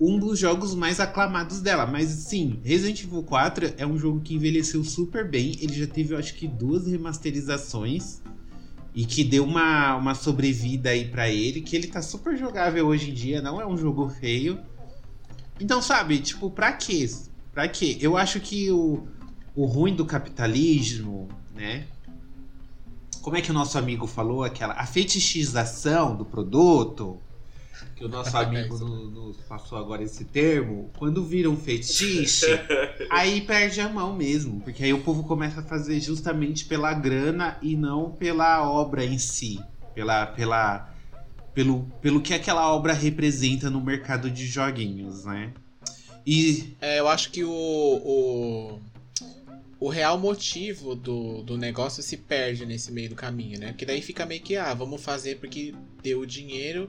[0.00, 1.86] um dos jogos mais aclamados dela.
[1.86, 5.56] Mas sim, Resident Evil 4 é um jogo que envelheceu super bem.
[5.60, 8.20] Ele já teve, eu acho que, duas remasterizações.
[8.94, 11.60] E que deu uma, uma sobrevida aí pra ele.
[11.60, 13.42] Que ele tá super jogável hoje em dia.
[13.42, 14.60] Não é um jogo feio.
[15.60, 17.08] Então, sabe, tipo, pra quê?
[17.52, 17.98] Pra quê?
[18.00, 19.06] Eu acho que o,
[19.54, 21.86] o ruim do capitalismo, né?
[23.22, 24.44] Como é que o nosso amigo falou?
[24.44, 27.18] Aquela a fetichização do produto.
[27.96, 30.90] Que o nosso amigo no- nos passou agora esse termo.
[30.98, 32.46] Quando vira um fetiche,
[33.10, 34.60] aí perde a mão mesmo.
[34.60, 39.18] Porque aí o povo começa a fazer justamente pela grana e não pela obra em
[39.18, 39.60] si.
[39.94, 40.92] Pela, pela,
[41.54, 45.52] pelo, pelo que aquela obra representa no mercado de joguinhos, né?
[46.26, 48.80] E É, eu acho que o, o,
[49.78, 53.68] o real motivo do, do negócio se perde nesse meio do caminho, né?
[53.68, 56.88] Porque daí fica meio que, ah, vamos fazer porque deu dinheiro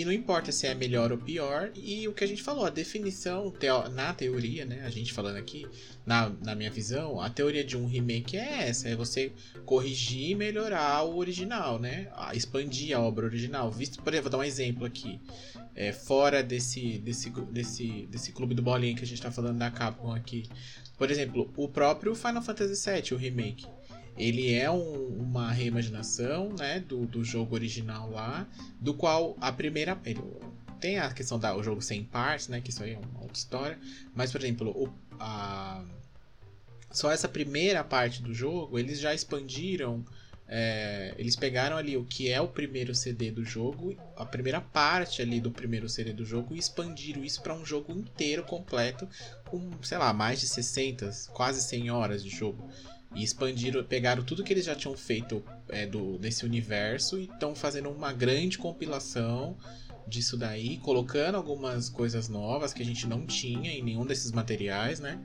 [0.00, 1.70] e não importa se é melhor ou pior.
[1.74, 4.82] E o que a gente falou, a definição, teo- na teoria, né?
[4.84, 5.66] A gente falando aqui,
[6.04, 9.32] na, na minha visão, a teoria de um remake é essa: é você
[9.64, 12.08] corrigir e melhorar o original, né?
[12.34, 13.70] Expandir a obra original.
[13.70, 15.20] Visto, por exemplo, vou dar um exemplo aqui
[15.74, 19.70] é, fora desse, desse, desse, desse clube do bolinha que a gente tá falando da
[19.70, 20.44] Capcom aqui.
[20.96, 23.66] Por exemplo, o próprio Final Fantasy VII, o remake.
[24.16, 28.46] Ele é um- uma reimaginação, né, do, do jogo original lá,
[28.80, 29.98] do qual a primeira
[30.80, 33.36] tem a questão da o jogo sem partes, né, que isso aí é uma outra
[33.38, 33.78] história,
[34.14, 35.84] mas por exemplo, o, a,
[36.90, 40.04] só essa primeira parte do jogo, eles já expandiram
[40.46, 45.22] é, eles pegaram ali o que é o primeiro CD do jogo, a primeira parte
[45.22, 49.08] ali do primeiro CD do jogo e expandiram isso para um jogo inteiro completo
[49.46, 52.62] com, sei lá, mais de 60, quase 100 horas de jogo.
[53.14, 57.54] E expandiram, pegaram tudo que eles já tinham feito é, do, desse universo e estão
[57.54, 59.56] fazendo uma grande compilação
[60.06, 65.00] disso daí, colocando algumas coisas novas que a gente não tinha em nenhum desses materiais,
[65.00, 65.18] né?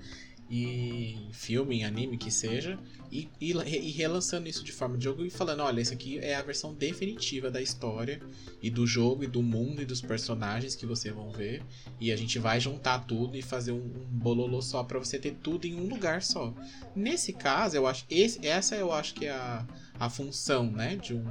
[0.49, 2.79] E filme, anime, que seja,
[3.11, 6.35] e, e, e relançando isso de forma de jogo e falando: olha, esse aqui é
[6.35, 8.19] a versão definitiva da história
[8.61, 11.61] e do jogo e do mundo e dos personagens que vocês vão ver.
[11.99, 15.35] E a gente vai juntar tudo e fazer um, um bololô só pra você ter
[15.41, 16.51] tudo em um lugar só.
[16.95, 18.05] Nesse caso, eu acho.
[18.09, 19.67] Esse, essa eu acho que é a,
[19.99, 20.95] a função, né?
[20.95, 21.25] De um,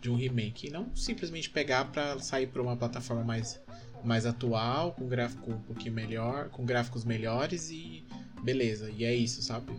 [0.00, 0.68] de um remake.
[0.68, 3.60] Não simplesmente pegar pra sair pra uma plataforma mais,
[4.02, 8.04] mais atual, com gráfico um pouquinho melhor, com gráficos melhores e
[8.44, 8.90] beleza.
[8.96, 9.72] E é isso, sabe?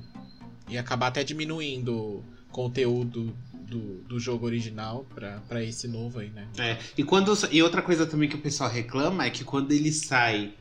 [0.67, 6.29] E acabar até diminuindo o conteúdo do, do jogo original pra, pra esse novo aí,
[6.29, 6.47] né?
[6.57, 9.91] É, e, quando, e outra coisa também que o pessoal reclama é que quando ele
[9.91, 10.53] sai.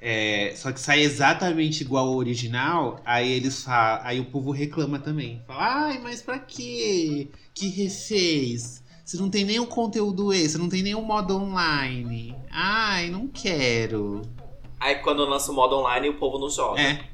[0.00, 4.98] é, só que sai exatamente igual ao original, aí eles falam, aí o povo reclama
[4.98, 5.42] também.
[5.46, 7.28] Fala, ai, mas pra quê?
[7.54, 8.82] Que refez?
[9.04, 12.34] Você não tem nenhum conteúdo extra, não tem nenhum modo online.
[12.50, 14.22] Ai, não quero.
[14.80, 16.80] Aí quando lança o modo online, o povo não joga.
[16.80, 17.11] É.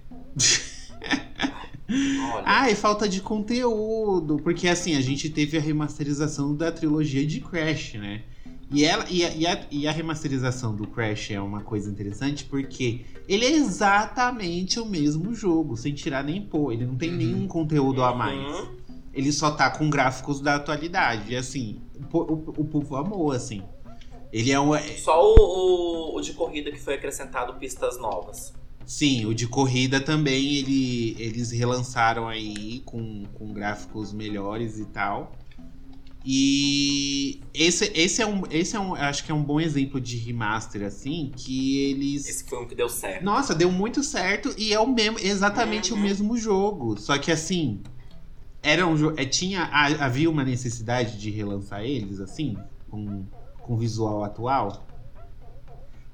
[1.90, 2.42] Olha.
[2.44, 4.36] Ai, falta de conteúdo.
[4.42, 8.22] Porque assim, a gente teve a remasterização da trilogia de Crash, né?
[8.70, 12.44] E, ela, e, a, e, a, e a remasterização do Crash é uma coisa interessante
[12.44, 16.72] porque ele é exatamente o mesmo jogo, sem tirar nem pôr.
[16.74, 17.16] Ele não tem Uhum.
[17.16, 18.38] nenhum conteúdo a mais.
[18.38, 18.76] Uhum.
[19.14, 21.32] Ele só tá com gráficos da atualidade.
[21.32, 21.80] E assim,
[22.12, 23.62] o, o, o povo amou, assim.
[24.30, 24.74] Ele é um.
[24.74, 25.34] é- Só o,
[26.12, 28.52] o- o de corrida que foi acrescentado pistas novas.
[28.88, 35.36] Sim, o de corrida também ele, eles relançaram aí com, com gráficos melhores e tal.
[36.24, 38.42] E esse, esse é um.
[38.50, 38.94] Esse é um.
[38.94, 42.26] Acho que é um bom exemplo de remaster, assim, que eles.
[42.26, 43.22] Esse foi um que deu certo.
[43.24, 45.98] Nossa, deu muito certo e é o mesmo, exatamente Uhum.
[45.98, 46.98] o mesmo jogo.
[46.98, 47.82] Só que assim.
[48.62, 49.16] Era um jogo.
[49.26, 52.56] Tinha, ha- havia uma necessidade de relançar eles, assim,
[52.90, 53.24] com,
[53.62, 54.87] com visual atual.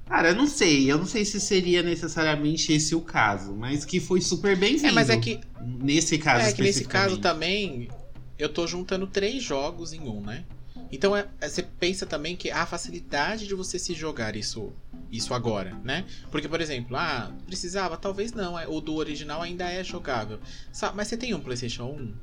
[0.07, 0.89] Cara, eu não sei.
[0.91, 4.87] Eu não sei se seria necessariamente esse o caso, mas que foi super bem-vindo.
[4.87, 7.89] É, mas é que Nesse caso É que nesse caso também
[8.37, 10.45] eu tô juntando três jogos em um, né?
[10.91, 14.71] Então é- é- você pensa também que a facilidade de você se jogar isso
[15.11, 16.03] isso agora, né?
[16.29, 20.39] Porque, por exemplo, ah, precisava, talvez não, é, o do original ainda é jogável.
[20.71, 22.13] Sa- Mas você tem um PlayStation 1?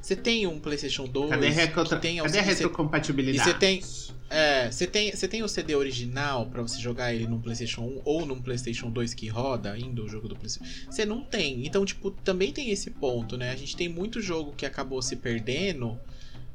[0.00, 1.84] Você tem um PlayStation 2 Cadê a, retro...
[1.84, 3.48] que tem Cadê a retrocompatibilidade?
[3.48, 3.82] E você tem-
[4.30, 8.02] É, você tem, você tem o CD original pra você jogar ele num PlayStation 1
[8.04, 10.90] ou num PlayStation 2 que roda ainda o jogo do PlayStation?
[10.90, 11.66] Você não tem.
[11.66, 13.50] Então, tipo, também tem esse ponto, né?
[13.50, 15.98] A gente tem muito jogo que acabou se perdendo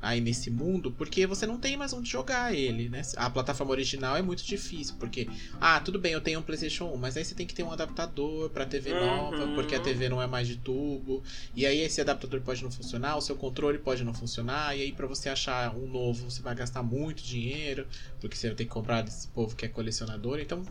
[0.01, 3.01] aí nesse mundo porque você não tem mais onde jogar ele, né?
[3.17, 5.27] A plataforma original é muito difícil, porque
[5.59, 7.71] ah, tudo bem, eu tenho um PlayStation 1, mas aí você tem que ter um
[7.71, 8.99] adaptador pra TV Uhum.
[8.99, 11.23] nova, porque a TV não é mais de tubo.
[11.55, 14.91] E aí esse adaptador pode não funcionar, o seu controle pode não funcionar, e aí
[14.91, 17.85] pra você achar um novo, você vai gastar muito dinheiro,
[18.21, 20.39] porque você vai ter que comprar desse povo que é colecionador.
[20.39, 20.63] Então,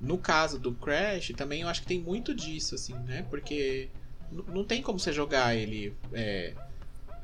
[0.00, 3.24] no caso do Crash, também eu acho que tem muito disso, assim, né?
[3.30, 3.88] Porque
[4.30, 6.54] não tem como você jogar ele é,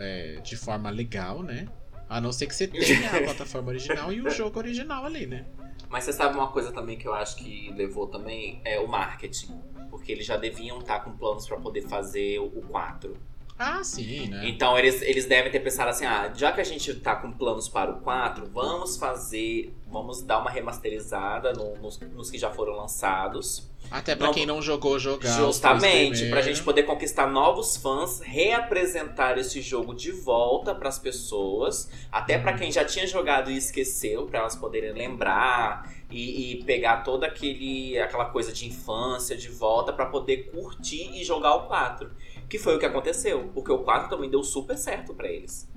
[0.01, 1.69] é, de forma legal, né?
[2.09, 5.45] A não ser que você tenha a plataforma original e o jogo original ali, né?
[5.89, 8.61] Mas você sabe uma coisa também que eu acho que levou também?
[8.65, 9.61] É o marketing.
[9.91, 13.17] Porque eles já deviam estar com planos pra poder fazer o o 4.
[13.62, 14.49] Ah, sim, né?
[14.49, 17.68] Então eles, eles devem ter pensado assim: ah, já que a gente tá com planos
[17.68, 19.75] para o 4, vamos fazer.
[19.87, 23.68] Vamos dar uma remasterizada no- nos, nos que já foram lançados.
[23.90, 25.37] Até pra Não, quem não jogou, jogar.
[25.37, 32.38] Justamente, pra gente poder conquistar novos fãs, reapresentar esse jogo de volta pras pessoas, até
[32.38, 37.27] pra quem já tinha jogado e esqueceu, pra elas poderem lembrar e, e pegar toda
[37.27, 42.11] aquele, aquela coisa de infância de volta pra poder curtir e jogar o 4.
[42.51, 45.71] Que foi o que aconteceu, porque o 4 também deu super certo pra eles.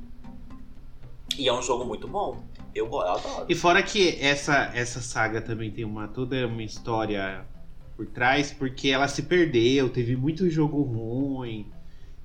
[1.38, 2.43] E é um jogo muito bom.
[2.74, 3.45] Eu, eu adoro.
[3.47, 7.45] E fora que essa, essa saga também tem uma toda uma história
[7.95, 11.71] por trás, porque ela se perdeu, teve muito jogo ruim.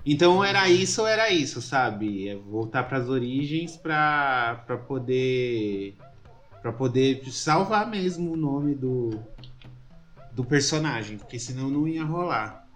[0.05, 2.29] Então era isso ou era isso, sabe?
[2.29, 5.95] É voltar pras origens pra, pra poder
[6.63, 9.11] para poder salvar mesmo o nome do
[10.33, 12.68] do personagem, porque senão não ia rolar.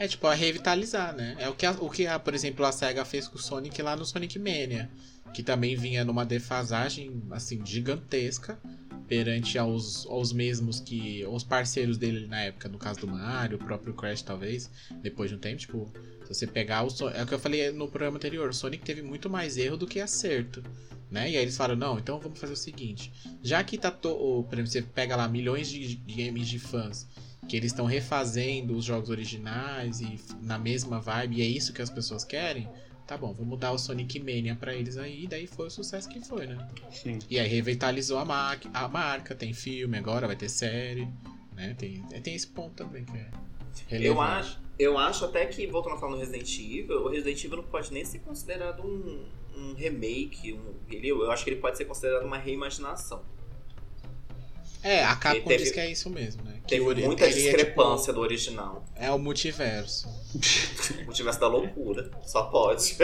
[0.00, 1.36] É tipo, a revitalizar, né?
[1.38, 3.82] É o que, a, o que a, por exemplo, a SEGA fez com o Sonic
[3.82, 4.90] lá no Sonic Mania.
[5.34, 8.58] Que também vinha numa defasagem, assim, gigantesca
[9.06, 11.22] perante aos, aos mesmos que.
[11.26, 14.70] os parceiros dele na época, no caso do Mario, o próprio Crash, talvez,
[15.02, 15.92] depois de um tempo, tipo,
[16.24, 17.18] se você pegar o Sonic.
[17.18, 19.86] É o que eu falei no programa anterior, o Sonic teve muito mais erro do
[19.86, 20.64] que acerto.
[21.10, 21.32] Né?
[21.32, 23.12] E aí eles falaram, não, então vamos fazer o seguinte.
[23.42, 23.90] Já que tá.
[23.90, 24.48] To...
[24.50, 27.06] Exemplo, você pega lá milhões de games de fãs
[27.50, 31.82] que eles estão refazendo os jogos originais e na mesma vibe, e é isso que
[31.82, 32.68] as pessoas querem,
[33.08, 36.08] tá bom, vamos dar o Sonic Mania pra eles aí, e daí foi o sucesso
[36.08, 36.68] que foi, né?
[36.92, 37.18] Sim.
[37.28, 41.08] E aí revitalizou a, ma a marca, tem filme agora, vai ter série,
[41.56, 41.74] né?
[41.76, 43.28] Tem, tem esse ponto também que é
[43.88, 44.06] relevante.
[44.06, 47.56] Eu acho, eu acho até que, voltando a falar no Resident Evil, o Resident Evil
[47.56, 49.24] não pode nem ser considerado um,
[49.56, 53.24] um remake, um, ele, eu acho que ele pode ser considerado uma reimaginação.
[54.82, 56.54] É, a Capcom teve- diz que é isso mesmo, né?
[56.66, 58.84] Que Teve muita ele é, discrepância tipo, do original.
[58.96, 60.08] É o multiverso.
[61.02, 62.10] O multiverso da loucura.
[62.24, 62.96] Só pode.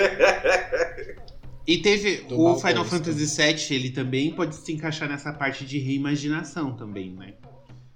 [1.67, 2.85] E teve Do o Final.
[2.85, 7.35] Fantasy VII, ele também pode se encaixar nessa parte de reimaginação também, né?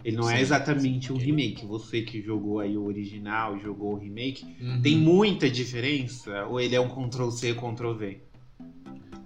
[0.04, 1.64] Ele não é Sim, exatamente um remake.
[1.66, 4.80] Você que jogou aí o original, jogou o remake, Uhum.
[4.82, 6.46] tem muita diferença?
[6.46, 8.20] Ou ele é um Ctrl-C, Ctrl-V?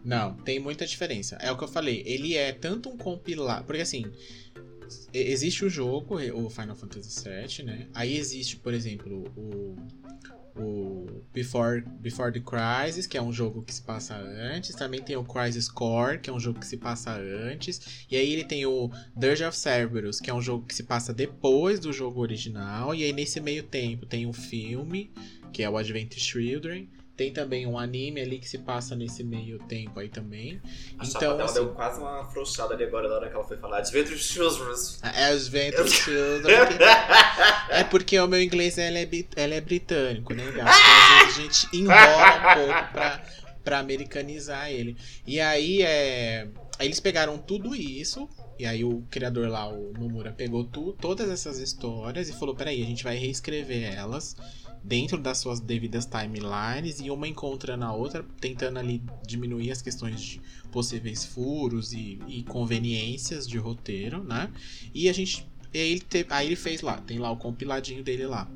[0.05, 1.37] Não, tem muita diferença.
[1.41, 2.03] É o que eu falei.
[2.05, 3.65] Ele é tanto um compilado.
[3.65, 4.05] Porque assim.
[5.13, 7.89] E- Existe o jogo, o Final Fantasy VII, né?
[7.95, 9.77] Aí existe, por exemplo, o.
[10.57, 14.73] O Before, Before the Crisis, que é um jogo que se passa antes.
[14.77, 18.07] Também tem o Crisis Core, que é um jogo que se passa antes.
[18.09, 21.13] E aí ele tem o Dirge of Cerberus, que é um jogo que se passa
[21.13, 22.95] depois do jogo original.
[22.95, 25.11] E aí nesse meio tempo tem um filme,
[25.53, 26.89] que é o Adventure Children.
[27.17, 30.61] Tem também um anime ali que se passa nesse meio tempo aí também.
[30.99, 33.79] A Então, assim- deu quase uma afrouxada ali agora na hora que ela foi falar.
[33.79, 34.75] Adventure Children.
[35.03, 36.57] É Adventure Children.
[37.71, 40.55] É porque o meu inglês ele é, ele é britânico, né, gato?
[40.55, 43.25] Então, às vezes a gente enrola um pouco pra,
[43.65, 44.97] pra americanizar ele.
[45.27, 46.47] E aí, é...
[46.79, 48.29] aí eles pegaram tudo isso.
[48.59, 52.83] E aí o criador lá, o Nomura, pegou tu, todas essas histórias e falou: peraí,
[52.83, 54.37] a gente vai reescrever elas
[54.85, 60.21] dentro das suas devidas timelines e uma encontrando a outra, tentando ali diminuir as questões
[60.21, 64.51] de possíveis furos e, e conveniências de roteiro, né?
[64.93, 65.47] E a gente.
[65.73, 68.47] e aí ele, te- aí ele fez lá, tem lá o compiladinho dele lá.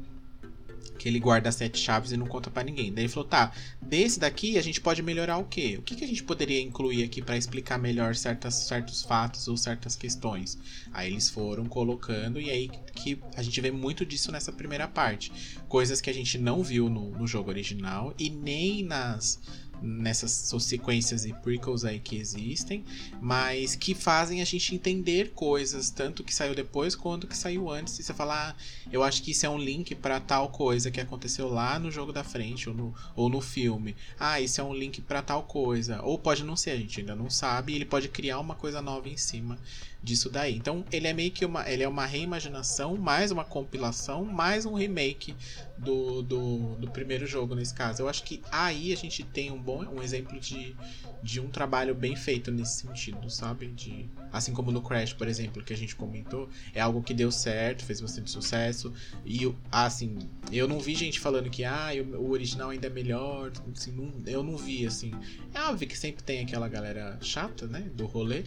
[0.99, 2.93] Que ele guarda as sete chaves e não conta pra ninguém.
[2.93, 5.77] Daí ele falou: tá, desse daqui a gente pode melhorar o quê?
[5.79, 9.57] O que, que a gente poderia incluir aqui pra explicar melhor certas, certos fatos ou
[9.57, 10.59] certas questões?
[10.93, 15.33] Aí eles foram colocando, e aí que a gente vê muito disso nessa primeira parte.
[15.69, 19.39] Coisas que a gente não viu no, no jogo original e nem nas
[19.83, 22.85] nessas sequências e prequels aí que existem,
[23.21, 27.99] mas que fazem a gente entender coisas, tanto que saiu depois quanto que saiu antes.
[27.99, 28.55] E você fala, ah,
[28.93, 32.13] eu acho que isso é um link pra tal coisa que aconteceu lá no jogo
[32.13, 33.97] da frente ou no, ou no filme.
[34.19, 36.03] Ah, isso é um link pra tal coisa.
[36.03, 38.83] Ou pode não ser, a gente ainda não sabe, e ele pode criar uma coisa
[38.83, 39.59] nova em cima
[40.03, 40.57] disso daí.
[40.57, 44.75] Então, ele é meio que uma, ele é uma reimaginação, mais uma compilação, mais um
[44.75, 45.35] remake
[45.77, 48.03] do, do, do primeiro jogo nesse caso.
[48.03, 50.75] Eu acho que aí a gente tem um bom um exemplo de,
[51.23, 53.69] de um trabalho bem feito nesse sentido, sabe?
[53.69, 57.31] De, assim como no Crash, por exemplo, que a gente comentou, é algo que deu
[57.31, 58.93] certo, fez bastante sucesso.
[59.25, 60.19] E assim,
[60.53, 63.53] eu não vi gente falando que ah, o, o original ainda é melhor.
[63.77, 65.13] Assim, não- eu não vi assim.
[65.55, 67.81] É óbvio que sempre tem aquela galera chata, né?
[67.95, 68.45] Do rolê.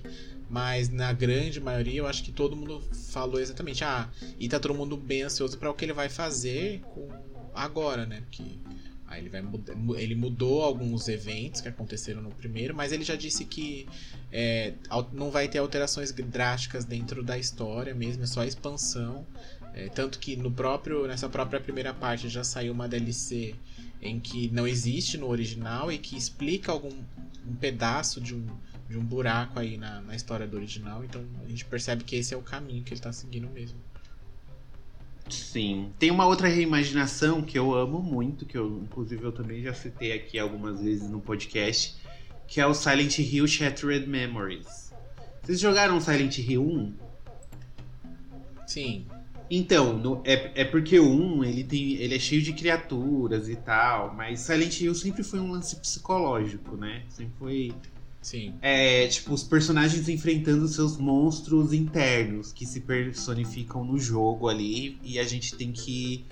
[0.52, 3.86] Mas na grande maioria eu acho que todo mundo falou exatamente.
[3.86, 7.08] Ah, e tá todo mundo bem ansioso para o que ele vai fazer com
[7.56, 8.20] agora, né?
[8.20, 8.44] Porque
[9.08, 13.16] aí ele vai mudar, ele mudou alguns eventos que aconteceram no primeiro, mas ele já
[13.16, 13.88] disse que
[14.30, 14.74] é,
[15.14, 19.26] não vai ter alterações drásticas dentro da história mesmo, é só expansão.
[19.74, 23.56] É, tanto que no próprio nessa própria primeira parte já saiu uma DLC
[24.02, 26.92] em que não existe no original e que explica algum
[27.48, 28.46] um pedaço de um
[28.92, 32.34] de um buraco aí na, na história do original, então a gente percebe que esse
[32.34, 33.80] é o caminho que ele tá seguindo mesmo.
[35.30, 35.92] Sim.
[35.98, 40.12] Tem uma outra reimaginação que eu amo muito, que eu, inclusive, eu também já citei
[40.12, 41.96] aqui algumas vezes no podcast,
[42.48, 44.92] que é o Silent Hill Shattered Memories.
[45.42, 46.94] Vocês jogaram Silent Hill 1?
[48.68, 49.06] Sim,
[49.50, 53.56] Então, no- é, é porque o 1, ele, tem, ele é cheio de criaturas e
[53.58, 57.04] tal, mas Silent Hill sempre foi um lance psicológico, né?
[57.10, 57.74] Sempre foi
[58.22, 58.54] sim.
[58.62, 65.20] é, tipo, os personagens enfrentando seus monstros internos que se personificam no jogo ali e
[65.20, 66.26] a gente tem que,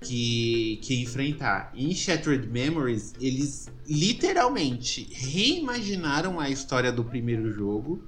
[0.00, 1.72] que, que enfrentar.
[1.74, 8.02] Em Shattered Memories, eles literalmente reimaginaram a história do primeiro jogo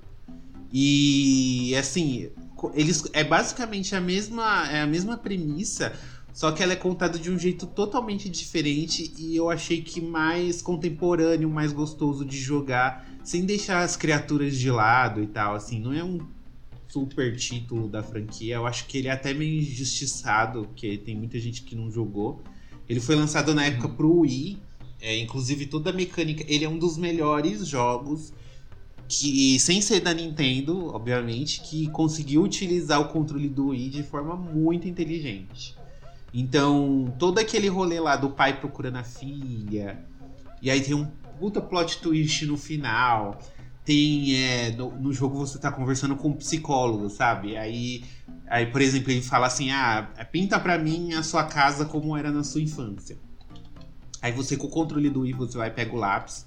[0.72, 2.30] e assim,
[2.74, 5.92] eles é basicamente a mesma é a mesma premissa,
[6.32, 10.62] Só que ela é contada de um jeito totalmente diferente e eu achei que mais
[10.62, 15.54] contemporâneo, mais gostoso de jogar, sem deixar as criaturas de lado e tal.
[15.54, 16.20] Assim, não é um
[16.88, 18.56] super título da franquia.
[18.56, 22.42] Eu acho que ele é até meio injustiçado, porque tem muita gente que não jogou.
[22.88, 24.58] Ele foi lançado na época pro Wii.
[25.00, 26.44] É, inclusive toda a mecânica.
[26.46, 28.32] Ele é um dos melhores jogos
[29.08, 34.36] que, sem ser da Nintendo, obviamente, que conseguiu utilizar o controle do Wii de forma
[34.36, 35.74] muito inteligente.
[36.32, 40.02] Então, todo aquele rolê lá do pai procurando a filha,
[40.62, 41.06] e aí tem um
[41.42, 43.36] puta plot twist no final.
[43.84, 44.36] Tem.
[44.36, 47.56] É, no, no jogo você tá conversando com um psicólogo, sabe?
[47.56, 48.04] Aí,
[48.48, 52.30] aí, por exemplo, ele fala assim: ah, pinta pra mim a sua casa como era
[52.30, 53.18] na sua infância.
[54.22, 56.46] Aí você, com o controle do Wii, você vai pega o lápis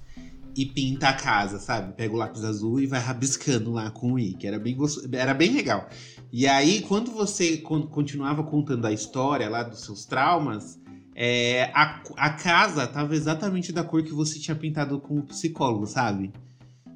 [0.56, 1.92] e pinta a casa, sabe?
[1.92, 4.74] Pega o lápis azul e vai rabiscando lá com o I, que era bem,
[5.12, 5.90] era bem legal.
[6.32, 10.80] E aí, quando você continuava contando a história lá dos seus traumas,
[11.18, 15.86] é, a, a casa tava exatamente da cor que você tinha pintado com o psicólogo,
[15.86, 16.30] sabe?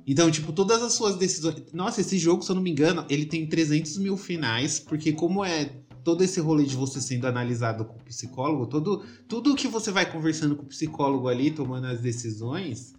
[0.06, 1.72] Então, tipo, todas as suas decisões.
[1.72, 5.42] Nossa, esse jogo, se eu não me engano, ele tem 300 mil finais, porque como
[5.42, 5.70] é
[6.04, 10.10] todo esse rolê de você sendo analisado com o psicólogo, todo, tudo que você vai
[10.10, 12.92] conversando com o psicólogo ali, tomando as decisões,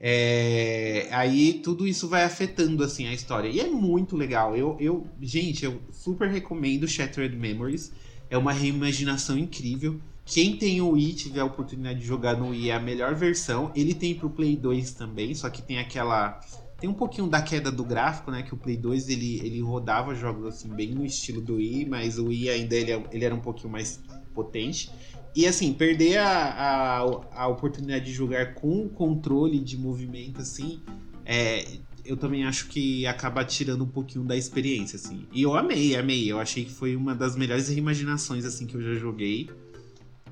[0.00, 3.48] é, aí tudo isso vai afetando assim a história.
[3.48, 4.56] E é muito legal.
[4.56, 7.92] Eu, eu, gente, eu super recomendo Shattered Memories.
[8.30, 10.00] É uma reimaginação incrível.
[10.26, 13.70] Quem tem o Wii tiver a oportunidade de jogar no Wii é a melhor versão.
[13.76, 16.40] Ele tem pro Play 2 também, só que tem aquela
[16.78, 18.42] tem um pouquinho da queda do gráfico, né?
[18.42, 22.18] Que o Play 2 ele, ele rodava jogos assim bem no estilo do Wii, mas
[22.18, 24.02] o Wii ainda ele, ele era um pouquinho mais
[24.34, 24.90] potente.
[25.34, 26.98] E assim, perder a, a,
[27.42, 30.82] a oportunidade de jogar com controle de movimento, assim,
[31.24, 31.64] é,
[32.04, 35.26] eu também acho que acaba tirando um pouquinho da experiência, assim.
[35.32, 36.30] E eu amei, amei.
[36.30, 39.50] Eu achei que foi uma das melhores reimaginações, assim, que eu já joguei.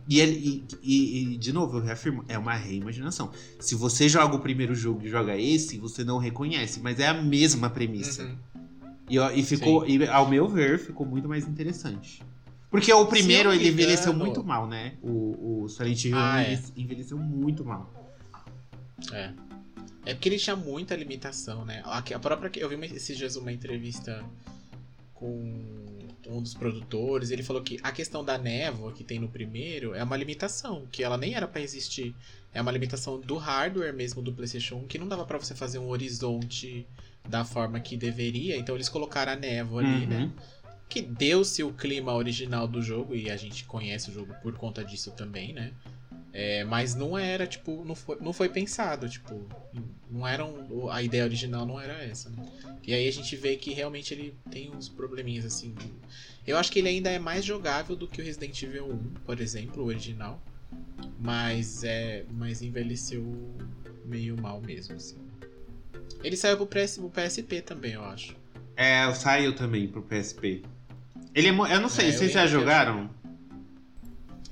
[0.09, 3.31] E, e, e, e, de novo, eu reafirmo, é uma reimaginação.
[3.59, 7.15] Se você joga o primeiro jogo e joga esse, você não reconhece, mas é a
[7.15, 8.25] mesma premissa.
[8.25, 8.37] Uhum.
[9.09, 12.23] E, e ficou, e, ao meu ver, ficou muito mais interessante.
[12.71, 14.95] Porque o primeiro ele envelheceu muito mal, né?
[15.01, 16.61] O, o Silent Hill ah, é.
[16.77, 17.89] envelheceu muito mal.
[19.13, 19.33] É.
[20.07, 21.83] É porque ele tinha muita limitação, né?
[21.85, 22.51] A, a própria.
[22.57, 24.25] Eu vi esses dias uma entrevista
[25.15, 25.94] com
[26.29, 27.31] um dos produtores.
[27.31, 31.03] Ele falou que a questão da névoa que tem no primeiro é uma limitação, que
[31.03, 32.15] ela nem era para existir.
[32.53, 35.79] É uma limitação do hardware mesmo do PlayStation 1, que não dava para você fazer
[35.79, 36.87] um horizonte
[37.29, 38.57] da forma que deveria.
[38.57, 40.17] Então eles colocaram a névoa ali, né?
[40.17, 40.27] uhum.
[40.27, 40.33] né?
[40.89, 44.85] que deu-se o clima original do jogo, e a gente conhece o jogo por conta
[44.85, 45.73] disso também, né?
[46.37, 49.41] É, mas não era, tipo, não foi, não foi pensado, tipo,
[50.11, 52.45] não era um, a ideia original não era essa, né?
[52.83, 55.73] E aí a gente vê que realmente ele tem uns probleminhas, assim.
[56.45, 59.41] Eu acho que ele ainda é mais jogável do que o Resident Evil 1, por
[59.41, 60.43] exemplo, o original.
[61.21, 62.25] Mas é.
[62.33, 63.25] Mas envelheceu
[64.05, 65.17] meio mal mesmo, assim.
[66.23, 68.37] Ele saiu pro, PS, pro PSP também, eu acho.
[68.77, 70.63] É, saiu também pro PSP.
[71.35, 73.09] Ele é, eu não sei, é, vocês já jogaram?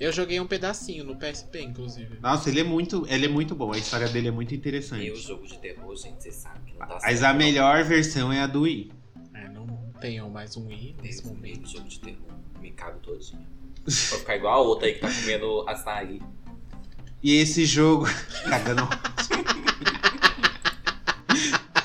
[0.03, 2.19] Eu joguei um pedacinho no PSP, inclusive.
[2.21, 3.73] Nossa, ele é muito, ele é muito bom.
[3.73, 5.07] A história dele é muito interessante.
[5.07, 8.33] E o jogo de terror, gente, você sabe que não tá Mas a melhor versão
[8.33, 8.91] é a do Wii.
[9.33, 9.65] É, não
[10.01, 11.71] tenho mais um Wii nesse momento.
[11.71, 12.33] jogo de terror.
[12.61, 13.47] Me cago todinho.
[13.87, 16.21] Vou ficar igual a outra aí que tá comendo açaí.
[17.23, 18.07] E esse jogo.
[18.51, 18.89] Cagando.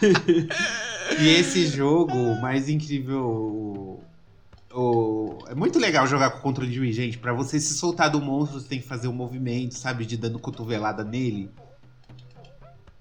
[1.21, 4.01] e esse jogo, mais incrível
[4.77, 5.39] o...
[5.47, 7.17] É muito legal jogar com controle de Wii, gente.
[7.17, 10.05] Pra você se soltar do monstro, você tem que fazer um movimento, sabe?
[10.05, 11.49] De dando cotovelada nele.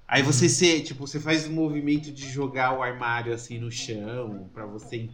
[0.08, 3.70] Aí você se, tipo, você faz o um movimento de jogar o armário assim no
[3.70, 5.08] chão para você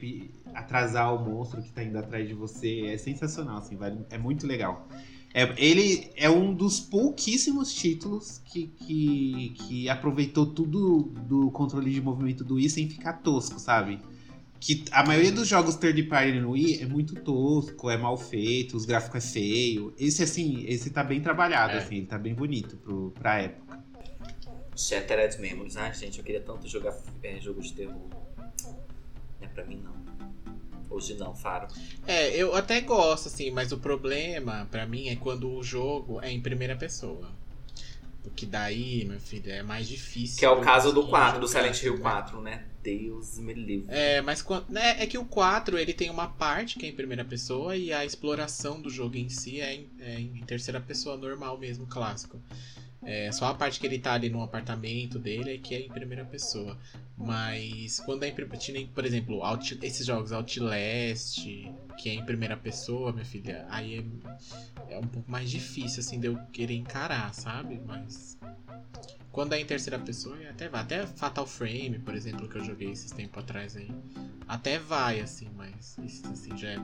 [0.55, 2.87] atrasar o monstro que tá indo atrás de você.
[2.87, 4.87] É sensacional, assim, vale, é muito legal.
[5.35, 12.03] É, ele é um dos pouquíssimos títulos que, que, que aproveitou tudo do controle de
[12.03, 13.99] movimento do Wii sem ficar tosco, sabe?
[14.63, 18.77] Que a maioria dos jogos third party no Wii é muito tosco, é mal feito,
[18.77, 19.93] os gráficos é feio.
[19.99, 21.79] Esse, assim, esse tá bem trabalhado, é.
[21.79, 23.83] assim, ele tá bem bonito pro, pra época.
[24.77, 28.09] Shattered Memories, ah, gente, eu queria tanto jogar é, jogo de terror.
[28.69, 28.79] Não
[29.41, 30.01] é pra mim, não.
[30.89, 31.67] Hoje não, Faro.
[32.07, 36.31] É, eu até gosto, assim, mas o problema para mim é quando o jogo é
[36.31, 37.29] em primeira pessoa.
[38.23, 40.39] Porque daí, meu filho, é mais difícil.
[40.39, 42.65] Que é o caso do 4, do Silent Hill 4, né?
[42.83, 43.87] Deus me livre.
[43.89, 47.25] É, mas né, é que o 4 ele tem uma parte que é em primeira
[47.25, 51.59] pessoa e a exploração do jogo em si é em, é em terceira pessoa normal
[51.59, 52.41] mesmo, clássico.
[53.05, 55.89] É, só a parte que ele tá ali no apartamento dele é que é em
[55.89, 56.79] primeira pessoa.
[57.23, 61.45] Mas quando é em primeira por exemplo, Out, esses jogos Outlast,
[61.97, 63.99] que é em primeira pessoa, minha filha, aí
[64.89, 67.81] é, é um pouco mais difícil assim de eu querer encarar, sabe?
[67.87, 68.37] Mas
[69.31, 70.83] quando é em terceira pessoa, até vai.
[70.83, 73.91] Até Fatal Frame, por exemplo, que eu joguei esses tempos atrás aí.
[74.47, 76.79] Até vai, assim, mas isso assim já é.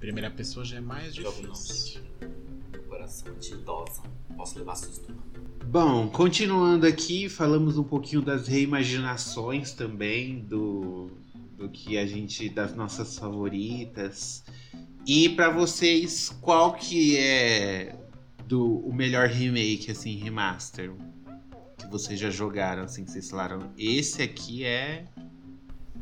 [0.00, 2.02] Primeira pessoa já é mais difícil.
[3.08, 3.24] Gente.
[3.24, 4.02] Coração de idosa.
[4.36, 5.12] Posso levar susto.
[5.64, 11.10] Bom, continuando aqui, falamos um pouquinho das reimaginações também do,
[11.56, 14.44] do que a gente das nossas favoritas.
[15.06, 17.96] E pra vocês, qual que é
[18.46, 20.92] do o melhor remake assim, remaster
[21.78, 25.04] que vocês já jogaram assim, que vocês falaram, esse aqui é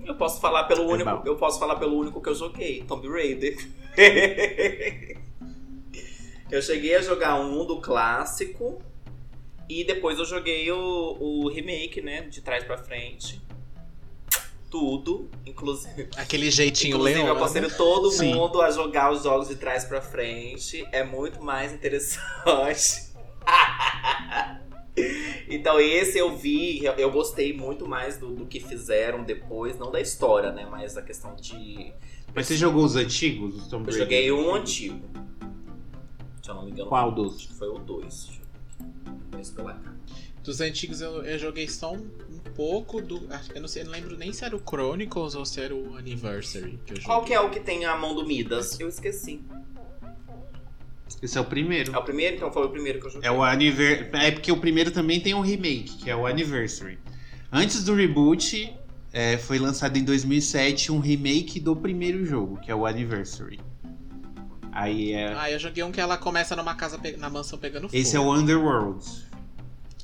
[0.05, 1.11] Eu posso falar pelo É único.
[1.11, 1.23] bom.
[1.25, 3.57] Eu posso falar pelo único que eu joguei, Tomb Raider.
[6.51, 8.81] eu cheguei a jogar um do clássico
[9.69, 12.23] e depois eu joguei o, o remake, né?
[12.23, 13.41] De trás pra frente.
[14.71, 16.09] Tudo, inclusive.
[16.17, 17.37] Aquele jeitinho Inclusive, eu leão.
[17.37, 18.35] aconselho todo Sim.
[18.35, 20.85] mundo a jogar os jogos de trás pra frente.
[20.93, 23.07] É muito mais interessante.
[25.49, 29.91] então, esse eu vi, eu- eu gostei muito mais do, do que fizeram depois, não
[29.91, 30.67] da história, né?
[30.71, 31.93] Mas da questão de.
[32.35, 35.01] Mas você jogou os antigos, os Tomb Eu joguei um antigo.
[36.47, 36.89] Se eu não me engano.
[36.89, 37.47] Qual Acho dos?
[37.47, 38.41] que foi o 2.
[39.33, 39.97] Conheço pela cara.
[40.45, 43.27] Dos antigos eu, eu joguei só um, um pouco do.
[43.31, 45.61] acho que Eu não sei, eu não lembro nem se era o Chronicles ou se
[45.61, 47.03] era o Anniversary que.
[47.03, 48.79] Qual que é o que tem a mão do Midas?
[48.79, 49.41] Eu esqueci.
[51.21, 51.93] Esse é o primeiro.
[51.93, 52.37] É o primeiro?
[52.37, 53.29] Então foi o primeiro que eu joguei.
[53.29, 54.11] É o Anniversary.
[54.13, 56.97] É porque o primeiro também tem um remake, que é o Anniversary.
[57.51, 58.73] Antes do reboot,
[59.13, 63.59] é, foi lançado em 2007 um remake do primeiro jogo, que é o Anniversary.
[64.79, 65.33] Aí é.
[65.35, 67.97] Ah, eu joguei um que ela começa numa casa pe- na mansão pegando fogo.
[67.97, 69.03] Esse é o Underworld.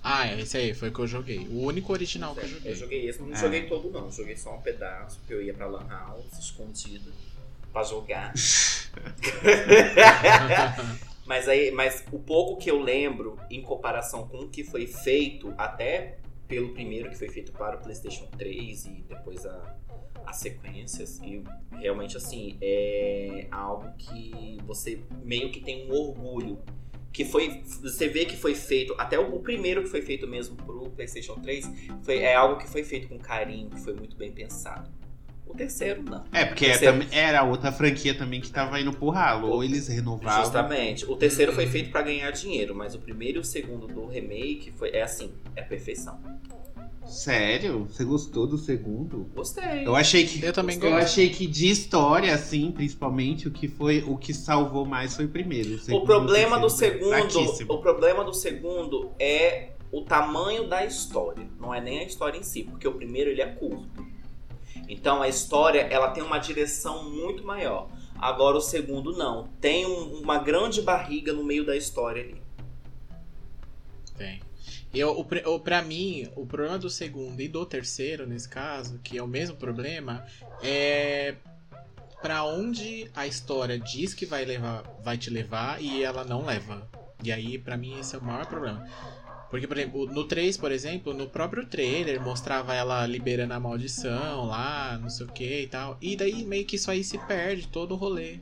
[0.02, 1.46] Ah, é, esse aí foi o que eu joguei.
[1.50, 2.74] O único original que eu Eu joguei.
[2.74, 3.40] joguei esse, mas não É.
[3.40, 4.10] joguei todo não.
[4.10, 7.12] Joguei só um pedaço, porque eu ia pra Lan House, escondido,
[7.70, 8.32] pra jogar.
[11.26, 15.52] mas, aí, mas o pouco que eu lembro, em comparação com o que foi feito,
[15.58, 16.16] até
[16.48, 19.74] pelo primeiro que foi feito para o PlayStation 3 e depois a,
[20.26, 21.42] as sequências, e
[21.72, 26.58] realmente assim, é algo que você meio que tem um orgulho.
[27.12, 27.62] Que foi.
[27.82, 28.94] Você vê que foi feito.
[28.96, 31.70] Até o, o primeiro que foi feito mesmo pro PlayStation 3
[32.02, 34.90] foi, é algo que foi feito com carinho, que foi muito bem pensado.
[35.46, 36.24] O terceiro, não.
[36.32, 37.06] É, porque é Terceiro.
[37.12, 39.50] era outra franquia também que tava indo pro ralo.
[39.50, 40.42] Ou eles renovavam.
[40.42, 41.04] Justamente.
[41.04, 44.72] O terceiro foi feito pra ganhar dinheiro, mas o primeiro e o segundo do remake
[44.72, 46.18] foi, é assim, é perfeição.
[47.06, 47.84] Sério?
[47.84, 49.30] Você gostou do segundo?
[49.34, 49.86] Gostei.
[49.86, 50.44] Eu achei que.
[50.44, 50.96] Eu também Eu gosto.
[51.04, 55.28] achei que de história, assim, principalmente, o que foi o que salvou mais foi o
[55.28, 55.74] primeiro.
[55.74, 57.72] O segundo, problema do terceiro, segundo, fraquíssimo.
[57.74, 62.42] o problema do segundo é o tamanho da história, não é nem a história em
[62.42, 64.06] si, porque o primeiro ele é curto.
[64.88, 67.88] Então a história ela tem uma direção muito maior.
[68.18, 72.40] Agora o segundo não, tem um- uma grande barriga no meio da história ali.
[74.16, 74.40] Tem.
[74.94, 79.22] Eu, o, pra mim, o problema do segundo e do terceiro, nesse caso, que é
[79.22, 80.24] o mesmo problema,
[80.62, 81.34] é
[82.20, 86.86] pra onde a história diz que vai levar, vai te levar e ela não leva.
[87.22, 88.86] E aí, pra mim, esse é o maior problema.
[89.50, 94.46] Porque, por exemplo, no 3, por exemplo, no próprio trailer mostrava ela liberando a maldição
[94.46, 95.98] lá, não sei o que e tal.
[96.00, 98.38] E daí meio que isso aí se perde todo o rolê.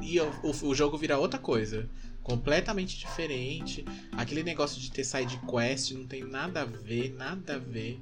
[0.00, 0.30] E o,
[0.62, 1.88] o jogo vira outra coisa.
[2.24, 3.84] Completamente diferente.
[4.12, 8.00] Aquele negócio de ter side quest não tem nada a ver, nada a ver.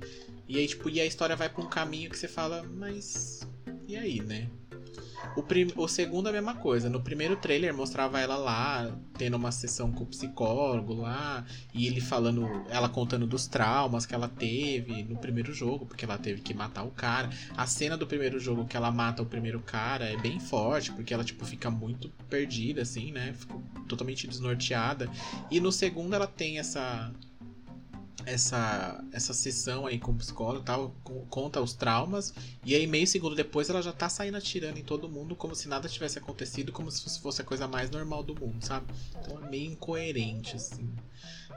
[0.49, 3.41] E aí, tipo, e a história vai pra um caminho que você fala, mas.
[3.89, 4.49] E aí, né?
[5.37, 5.73] O, prim...
[5.77, 6.89] o segundo é a mesma coisa.
[6.89, 12.01] No primeiro trailer mostrava ela lá, tendo uma sessão com o psicólogo lá, e ele
[12.01, 16.55] falando, ela contando dos traumas que ela teve no primeiro jogo, porque ela teve que
[16.55, 17.31] matar o cara.
[17.57, 21.14] A cena do primeiro jogo que ela mata o primeiro cara é bem forte, porque
[21.14, 23.35] ela, tipo, fica muito perdida, assim, né?
[23.37, 23.55] Fica
[23.89, 25.09] totalmente desnorteada.
[25.51, 27.12] E no segundo ela tem essa
[28.27, 32.33] essa essa sessão aí com o psicólogo tal, co- conta os traumas,
[32.65, 35.67] e aí meio segundo depois ela já tá saindo atirando em todo mundo como se
[35.69, 38.87] nada tivesse acontecido, como se fosse- fosse a coisa mais normal do mundo, sabe?
[39.21, 40.89] Então é meio incoerente, assim,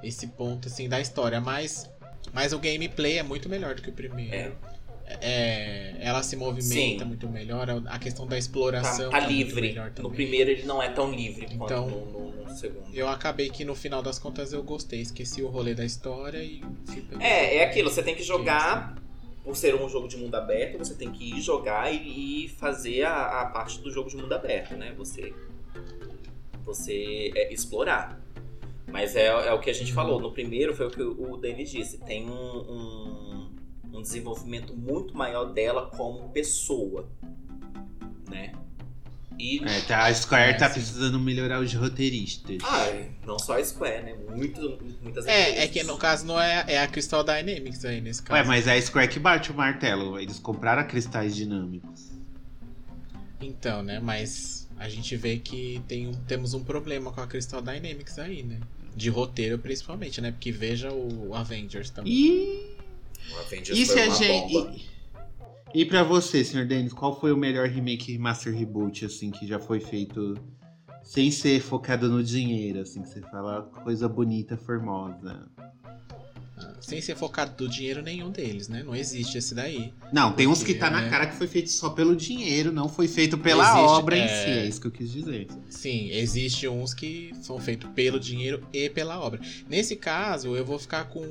[0.04, 1.90] esse ponto, assim, da história, mas,
[2.34, 4.36] mas o gameplay é muito melhor do que o primeiro.
[4.36, 4.75] É.
[5.08, 6.64] É, ela se movimenta
[7.04, 7.06] Sim.
[7.06, 9.76] muito melhor, a questão da exploração Tá, tá tá livre.
[10.00, 12.88] No primeiro ele não é tão livre Então, quanto no, no- no segundo.
[12.94, 16.64] Eu acabei que no final das contas eu gostei, esqueci o rolê da história e
[17.20, 18.96] É, é aquilo, você tem que jogar,
[19.44, 23.04] por ser um jogo de mundo aberto, você tem que ir jogar e, e fazer
[23.04, 24.92] a, a parte do jogo de mundo aberto, né?
[24.98, 25.32] Você,
[26.66, 28.20] você é, explorar.
[28.88, 30.20] Mas é, é o que a gente falou.
[30.20, 31.98] No primeiro foi o que o Danny disse.
[32.00, 33.35] Tem um, um,
[33.98, 37.08] um desenvolvimento muito maior dela como pessoa.
[38.30, 38.54] Né?
[39.38, 39.62] E.
[39.66, 40.76] É, tá, a Square É, tá sim.
[40.76, 42.58] precisando melhorar os roteiristas.
[42.64, 44.16] Ai, não só a Square, né?
[44.34, 45.70] Muito, muitas É, é empresas.
[45.72, 48.40] que no caso não é, é a Crystal Dynamics aí nesse caso.
[48.40, 50.18] Ué, mas é a Square que bate o martelo.
[50.20, 52.12] Eles compraram cristais dinâmicos.
[53.42, 54.00] Então, né?
[54.00, 58.42] Mas a gente vê que tem um- temos um problema com a Crystal Dynamics aí,
[58.42, 58.60] né?
[58.96, 60.32] De roteiro principalmente, né?
[60.32, 62.14] Porque veja o Avengers também.
[62.14, 62.75] E.
[63.34, 64.54] O Avengers E se foi a gente.
[64.54, 64.76] bomba.
[65.74, 66.66] E, e pra você, Sr.
[66.66, 70.36] Denis, qual foi o melhor remake remaster reboot, assim, que já foi feito
[71.04, 75.48] sem ser focado no dinheiro, assim, que você fala coisa bonita, formosa?
[76.80, 78.84] Sem ser focado do dinheiro nenhum deles, né?
[78.84, 79.92] Não existe esse daí.
[80.14, 81.10] Não, tem uns que tá na né?
[81.10, 84.28] cara que foi feito só pelo dinheiro, não foi feito pela Existe, obra em é.
[84.28, 85.48] si, é isso que eu quis dizer.
[85.70, 89.42] Sim, existe uns que são feitos pelo dinheiro e pela obra.
[89.68, 91.24] Nesse caso, eu vou ficar com,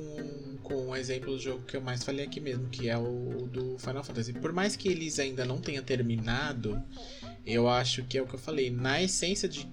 [0.64, 3.78] com um exemplo do jogo que eu mais falei aqui mesmo, que é o do
[3.78, 4.32] Final Fantasy.
[4.32, 6.82] Por mais que eles ainda não tenham terminado,
[7.46, 8.70] eu acho que é o que eu falei.
[8.70, 9.68] Na essência de.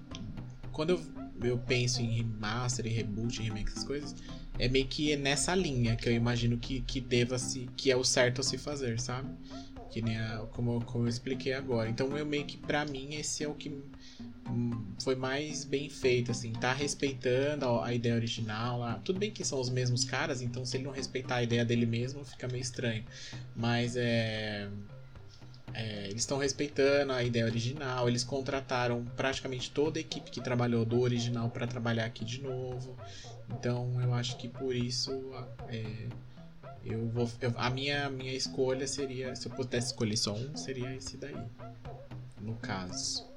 [0.70, 1.02] Quando eu,
[1.50, 4.14] eu penso em remaster, em reboot, em remake, essas coisas,
[4.58, 7.68] é meio que nessa linha que eu imagino que, que deva se.
[7.76, 9.28] que é o certo a se fazer, sabe?
[9.90, 11.88] Que nem a- como, como eu expliquei agora.
[11.88, 13.72] Então eu meio que, pra mim, esse é o que
[15.02, 19.00] foi mais bem feito, assim, tá respeitando a, ideia original lá.
[19.04, 21.86] Tudo bem que são os mesmos caras, então se ele não respeitar a ideia dele
[21.86, 23.04] mesmo, fica meio estranho.
[23.56, 24.68] Mas é.
[25.74, 30.84] é, eles estão respeitando a ideia original, eles contrataram praticamente toda a equipe que trabalhou
[30.84, 32.96] do original para trabalhar aqui de novo.
[33.50, 35.12] Então eu acho que por isso
[35.68, 36.08] é,
[36.84, 40.94] eu vou, eu- a minha, minha escolha seria, se eu pudesse escolher só um, seria
[40.94, 41.36] esse daí.
[42.40, 43.31] No caso.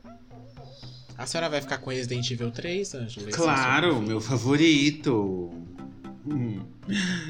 [1.18, 3.28] A senhora vai ficar com Resident Evil 3, Ângela?
[3.30, 5.52] É o Claro, meu favorito.
[6.28, 6.60] Hum.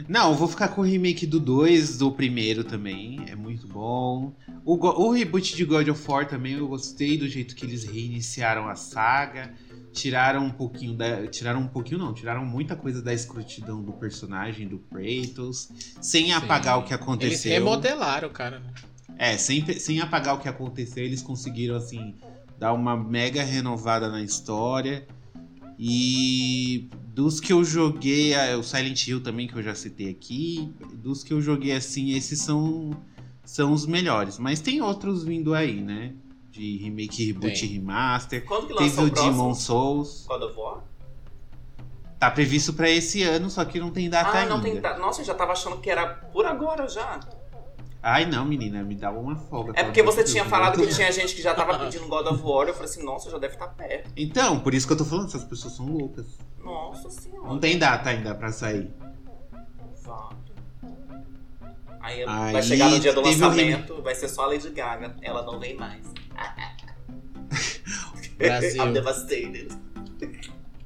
[0.08, 3.24] Não, vou ficar com o remake do 2, do primeiro também.
[3.28, 4.34] É muito bom.
[4.64, 8.68] O, o reboot de God of War também eu gostei do jeito que eles reiniciaram
[8.68, 9.54] a saga.
[9.94, 11.28] Tiraram um pouquinho da.
[11.28, 15.70] Tiraram um pouquinho, não, tiraram muita coisa da escrutidão do personagem do Kratos.
[16.02, 16.32] Sem Sim.
[16.34, 17.52] apagar o que Eles aconteceu.
[17.52, 18.60] remodelaram, cara.
[18.60, 18.74] né?
[19.18, 22.16] É, sem, sem apagar o que aconteceu, eles conseguiram, assim,
[22.66, 25.06] dar uma mega renovada na história.
[25.78, 30.74] E dos que eu joguei, ah, o Silent Hill também, que eu já citei aqui,
[30.96, 32.90] dos que eu joguei, assim, esses são,
[33.44, 34.40] são os melhores.
[34.40, 36.14] Mas tem outros vindo aí, né?
[36.50, 37.70] De remake, reboot Tem.
[37.70, 38.44] remaster.
[38.46, 39.10] Quando que Teve o o?
[39.12, 40.26] Demon Souls.
[40.28, 40.84] God of War?
[42.18, 44.56] Tá previsto pra esse ano, só que não tem data Ah, ainda.
[44.56, 44.98] não tem data.
[45.00, 47.20] Nossa, eu já tava achando que era por agora já.
[48.08, 49.74] Ai, não, menina, me dá uma folga.
[49.76, 52.40] É porque você tinha falado eu que tinha gente que já tava pedindo God of
[52.44, 52.68] War.
[52.68, 54.12] Eu falei assim, nossa, já deve estar perto.
[54.16, 56.38] Então, por isso que eu tô falando, essas pessoas são loucas.
[56.64, 57.48] Nossa senhora.
[57.48, 58.94] Não tem data ainda pra sair.
[59.92, 60.38] Exato.
[62.00, 65.16] Aí, Aí vai chegar no dia do lançamento, vai ser só a Lady Gaga.
[65.24, 66.06] Ela não vem mais.
[68.38, 68.86] Brasil.
[68.86, 69.76] I'm devastated.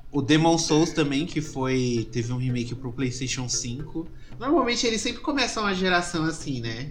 [0.09, 2.07] O Demon Souls também, que foi.
[2.13, 4.07] Teve um remake pro PlayStation 5.
[4.39, 6.89] Normalmente eles sempre começam a geração assim, né?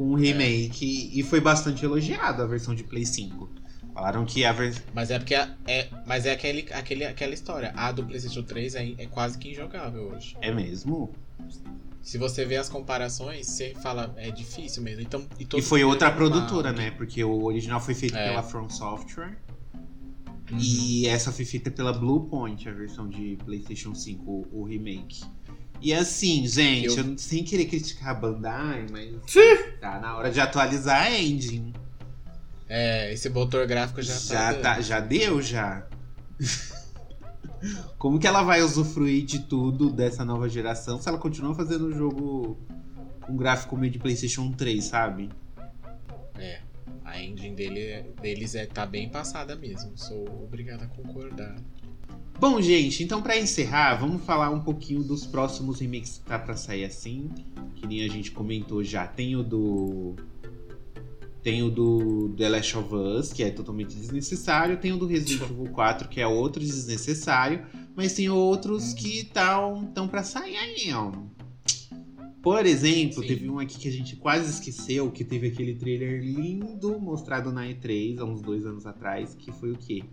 [0.00, 1.10] Com um remake.
[1.12, 3.50] E foi bastante elogiado a versão de Play 5.
[3.92, 4.82] Falaram que a versão.
[4.94, 7.70] Mas é porque a- é, mas é aquele, aquele, aquela história.
[7.76, 10.38] A do PlayStation 3 é, é quase que injogável hoje.
[10.40, 11.12] É mesmo?
[12.00, 15.02] Se você vê as comparações, você fala, é difícil mesmo.
[15.02, 16.92] Então, e, E foi outra produtora, né?
[16.92, 18.28] Porque o original foi feito É.
[18.30, 19.36] pela From Software.
[20.50, 20.58] Uhum.
[20.58, 25.20] E essa foi feita pela Bluepoint, a versão de PlayStation 5, o remake.
[25.80, 27.18] E assim, gente, Eu- eu...
[27.18, 29.14] sem querer criticar a Bandai, mas
[29.80, 31.72] tá na hora de atualizar a engine.
[32.68, 34.74] É, esse motor gráfico já, Já, tá.
[34.76, 35.86] tá, já deu, já.
[37.98, 41.92] Como que ela vai usufruir de tudo dessa nova geração se ela continua fazendo o
[41.92, 42.58] jogo
[43.20, 45.28] com gráfico meio de PlayStation 3, sabe?
[46.38, 46.60] É.
[47.04, 49.92] A engine dele, deles é, tá bem passada mesmo.
[49.96, 51.56] Sou obrigado a concordar.
[52.40, 56.56] Bom, gente, então pra encerrar, vamos falar um pouquinho dos próximos remakes que tá pra
[56.56, 57.28] sair assim.
[57.76, 59.06] Que nem a gente comentou já.
[59.06, 60.16] Tem o do.
[61.42, 64.78] Tem o do The Last of Us, que é totalmente desnecessário.
[64.78, 67.66] Tem o do Resident Evil 4, que é outro desnecessário.
[67.94, 71.12] Mas tem outros que estão tão pra sair aí, ó.
[72.42, 73.28] Por exemplo, Sim.
[73.28, 77.66] teve um aqui que a gente quase esqueceu, que teve aquele trailer lindo mostrado na
[77.66, 80.04] E3 há uns dois anos atrás, que foi o quê?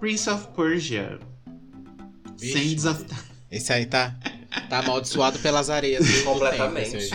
[0.00, 1.18] Prince of Persia.
[2.38, 3.04] Vixe, Sands of
[3.50, 4.16] Esse aí tá,
[4.68, 6.22] tá amaldiçoado pelas areias.
[6.22, 7.10] Completamente.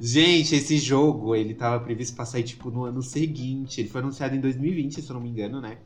[0.00, 3.80] Gente, esse jogo, ele tava previsto pra sair, tipo, no ano seguinte.
[3.80, 5.78] Ele foi anunciado em 2020, se eu não me engano, né?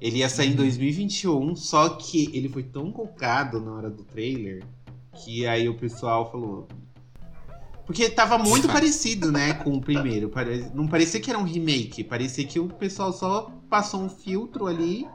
[0.00, 4.64] Ele ia sair em 2021, só que ele foi tão colocado na hora do trailer
[5.12, 6.66] que aí o pessoal falou.
[7.84, 10.30] Porque tava muito parecido, né, com o primeiro.
[10.74, 15.06] Não parecia que era um remake, parecia que o pessoal só passou um filtro ali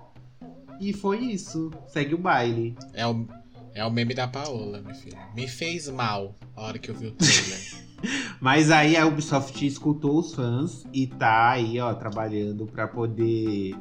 [0.80, 1.72] e foi isso.
[1.88, 2.76] Segue o baile.
[2.94, 3.28] É o,
[3.74, 5.18] é o meme da Paola, meu filho.
[5.36, 7.86] Me fez mal a hora que eu vi o trailer.
[8.40, 13.76] Mas aí a Ubisoft escutou os fãs e tá aí, ó, trabalhando pra poder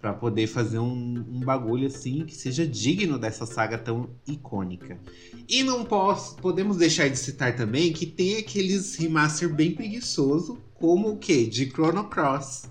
[0.00, 4.98] para poder fazer um, um bagulho assim que seja digno dessa saga tão icônica.
[5.46, 11.10] E não posso, podemos deixar de citar também que tem aqueles remaster bem preguiçoso, como
[11.10, 11.44] o que?
[11.44, 12.70] De Chrono Cross.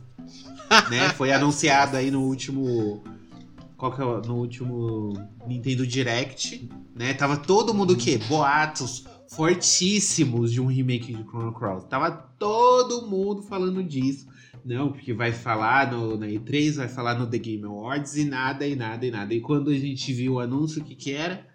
[0.89, 1.09] né?
[1.09, 3.03] Foi anunciado aí no último
[3.79, 5.13] qual que é no último
[5.47, 7.13] Nintendo Direct, né?
[7.13, 8.19] Tava todo mundo o quê?
[8.27, 11.85] Boatos fortíssimos de um remake de Chrono Cross.
[11.85, 14.27] Tava todo mundo falando disso.
[14.65, 18.67] Não, porque vai falar no, na E3, vai falar no The Game Awards e nada,
[18.67, 19.33] e nada, e nada.
[19.33, 21.47] E quando a gente viu o anúncio, o que que era?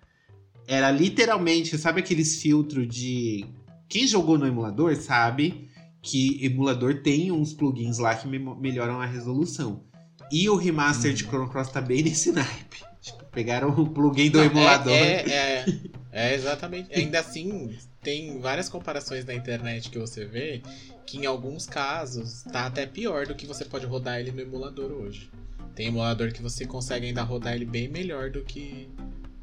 [0.67, 3.45] Era literalmente, sabe aqueles filtros de...
[3.87, 5.69] Quem jogou no emulador sabe
[6.01, 9.85] que emulador tem uns plugins lá que me- melhoram a resolução.
[10.35, 12.83] E o remaster de Chrono Cross tá bem nesse naipe.
[13.01, 14.93] Tipo, pegaram o plugin do Não, é- emulador.
[14.93, 15.65] É, é,
[16.11, 16.91] é, exatamente.
[16.99, 20.61] Ainda assim, tem várias comparações na internet que você vê
[21.07, 24.91] que em alguns casos tá até pior do que você pode rodar ele no emulador
[24.91, 25.31] hoje.
[25.73, 28.89] Tem emulador que você consegue ainda rodar ele bem melhor do que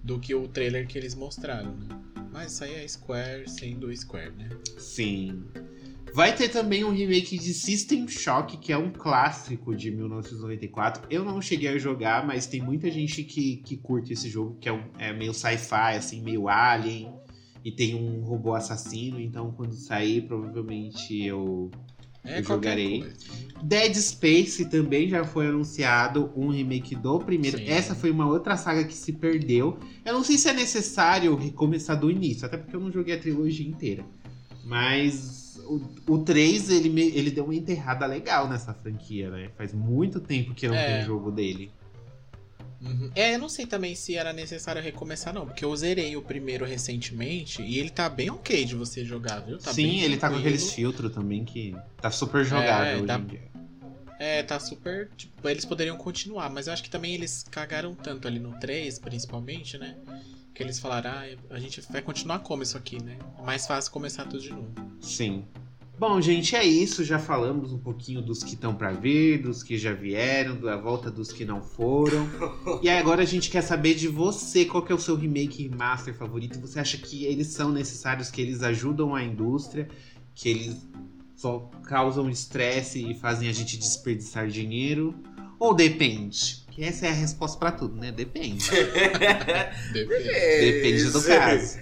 [0.04, 1.88] do que o trailer que eles mostraram, né?
[2.34, 4.50] Mas isso aí é Square sendo Square, né?
[4.78, 5.46] Sim.
[6.14, 11.04] Vai ter também um remake de System Shock, que é um clássico de 1994.
[11.10, 14.68] Eu não cheguei a jogar, mas tem muita gente que, que curte esse jogo, que
[14.68, 17.14] é, um- é meio sci-fi, assim, meio alien.
[17.64, 21.70] E tem um robô assassino, então quando sair, provavelmente eu.
[22.24, 23.00] É Eu jogarei.
[23.02, 23.16] coisa.
[23.64, 27.58] Dead Space também já foi anunciado um remake do primeiro.
[27.58, 27.66] Sim.
[27.68, 29.78] Essa foi uma outra saga que se perdeu.
[30.06, 33.20] Eu não sei se é necessário recomeçar do início, até porque eu não joguei a
[33.20, 34.04] trilogia inteira.
[34.64, 39.50] Mas o, o 3, ele, me- ele deu uma enterrada legal nessa franquia, né?
[39.58, 40.98] Faz muito tempo que não É.
[40.98, 41.72] tem jogo dele.
[42.82, 43.12] Uhum.
[43.14, 46.66] É, eu não sei também se era necessário recomeçar, não, porque eu zerei o primeiro
[46.66, 49.60] recentemente e ele tá bem ok de você jogar, viu?
[49.60, 50.56] Tá Sim, ele tá com tranquilo.
[50.56, 53.22] aqueles filtros também que tá super jogável hoje tá-.
[54.20, 55.10] É, tá super.
[55.16, 58.98] Tipo, eles poderiam continuar, mas eu acho que também eles cagaram tanto ali no 3,
[59.00, 59.96] principalmente, né?
[60.54, 63.18] Que eles falaram, ah, a gente vai continuar como isso aqui, né?
[63.40, 64.74] É mais fácil começar tudo de novo.
[65.00, 65.46] Sim.
[66.02, 67.04] Bom, gente, é isso.
[67.04, 71.12] Já falamos um pouquinho dos que estão pra vir, dos que já vieram, da volta
[71.12, 72.28] dos que não foram.
[72.82, 75.64] e aí agora a gente quer saber de você, qual que é o seu remake
[75.64, 76.60] e master favorito?
[76.60, 79.88] Você acha que eles são necessários, que eles ajudam a indústria,
[80.34, 80.90] que eles
[81.36, 85.14] só causam estresse e fazem a gente desperdiçar dinheiro?
[85.60, 86.61] Ou depende?
[86.72, 88.12] Que essa é a resposta pra tudo, né?
[88.12, 88.70] Depende.
[89.94, 90.24] Depende.
[90.24, 91.80] Depende do caso.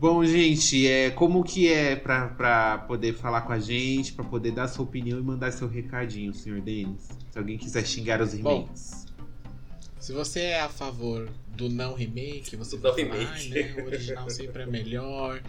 [0.00, 4.52] Bom, gente, é, como que é pra, pra poder falar com a gente, pra poder
[4.52, 7.08] dar sua opinião e mandar seu recadinho, senhor Denis?
[7.32, 9.06] Se alguém quiser xingar os remakes.
[9.98, 13.86] Se você é a favor do não remake, você Do vai falar, remake." né, o
[13.86, 15.42] original sempre é melhor.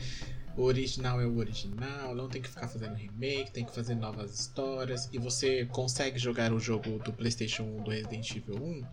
[0.60, 4.38] O original é o original, não tem que ficar fazendo remake, tem que fazer novas
[4.38, 5.08] histórias.
[5.14, 8.84] E você consegue jogar o jogo do PlayStation 1 do Resident Evil 1,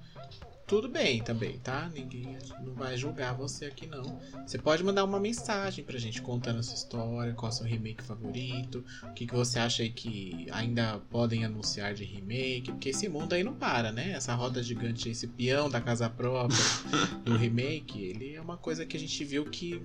[0.67, 1.89] tudo bem também, tá?
[1.95, 4.21] Ninguém não vai julgar você aqui não.
[4.45, 7.67] Você pode mandar uma mensagem pra gente contando a sua história, qual é o seu
[7.67, 12.89] remake favorito, o que, que você acha aí que ainda podem anunciar de remake, porque
[12.89, 14.11] esse mundo aí não para, né?
[14.11, 16.59] Essa roda gigante, esse peão da casa própria
[17.25, 19.81] do remake, ele é uma coisa que a gente viu que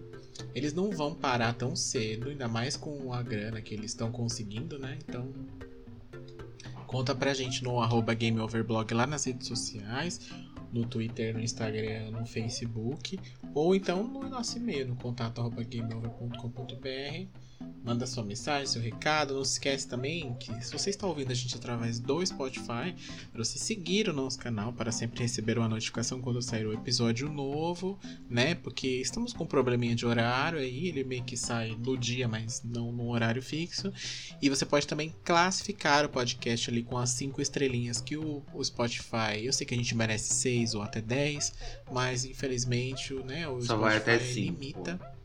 [0.56, 4.80] eles não vão parar tão cedo, ainda mais com a grana que eles estão conseguindo,
[4.80, 4.98] né?
[5.08, 5.32] Então
[6.88, 10.20] conta pra gente no arroba GameOverblog lá nas redes sociais,
[10.72, 13.20] no Twitter, no Instagram, no Facebook,
[13.54, 17.51] ou então no nosso e-mail, no contato arroba gameover.com.br.
[17.84, 19.34] Manda sua mensagem, seu recado.
[19.34, 22.96] Não se esquece também que se você está ouvindo a gente através do Spotify,
[23.32, 27.28] para você seguir o nosso canal para sempre receber uma notificação quando sair o episódio
[27.28, 28.00] novo,
[28.30, 28.54] né?
[28.54, 32.62] Porque estamos com um probleminha de horário aí, ele meio que sai no dia, mas
[32.64, 33.92] não no horário fixo.
[34.40, 38.64] E você pode também classificar o podcast ali com as cinco estrelinhas que o, o
[38.64, 39.44] Spotify.
[39.44, 41.54] Eu sei que a gente merece seis ou até 10,
[41.92, 44.60] mas infelizmente o, né, o Só vai Spotify até cinco.
[44.60, 45.21] limita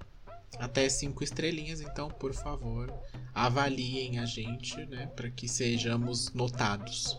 [0.59, 1.81] até cinco estrelinhas.
[1.81, 2.93] Então, por favor,
[3.35, 7.19] avaliem a gente, né, para que sejamos notados.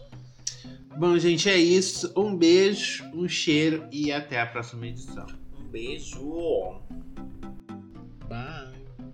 [0.98, 2.12] Bom, gente, é isso.
[2.16, 5.28] Um beijo, um cheiro e até a próxima edição.
[5.60, 6.82] Um beijo.
[8.28, 8.67] Bye.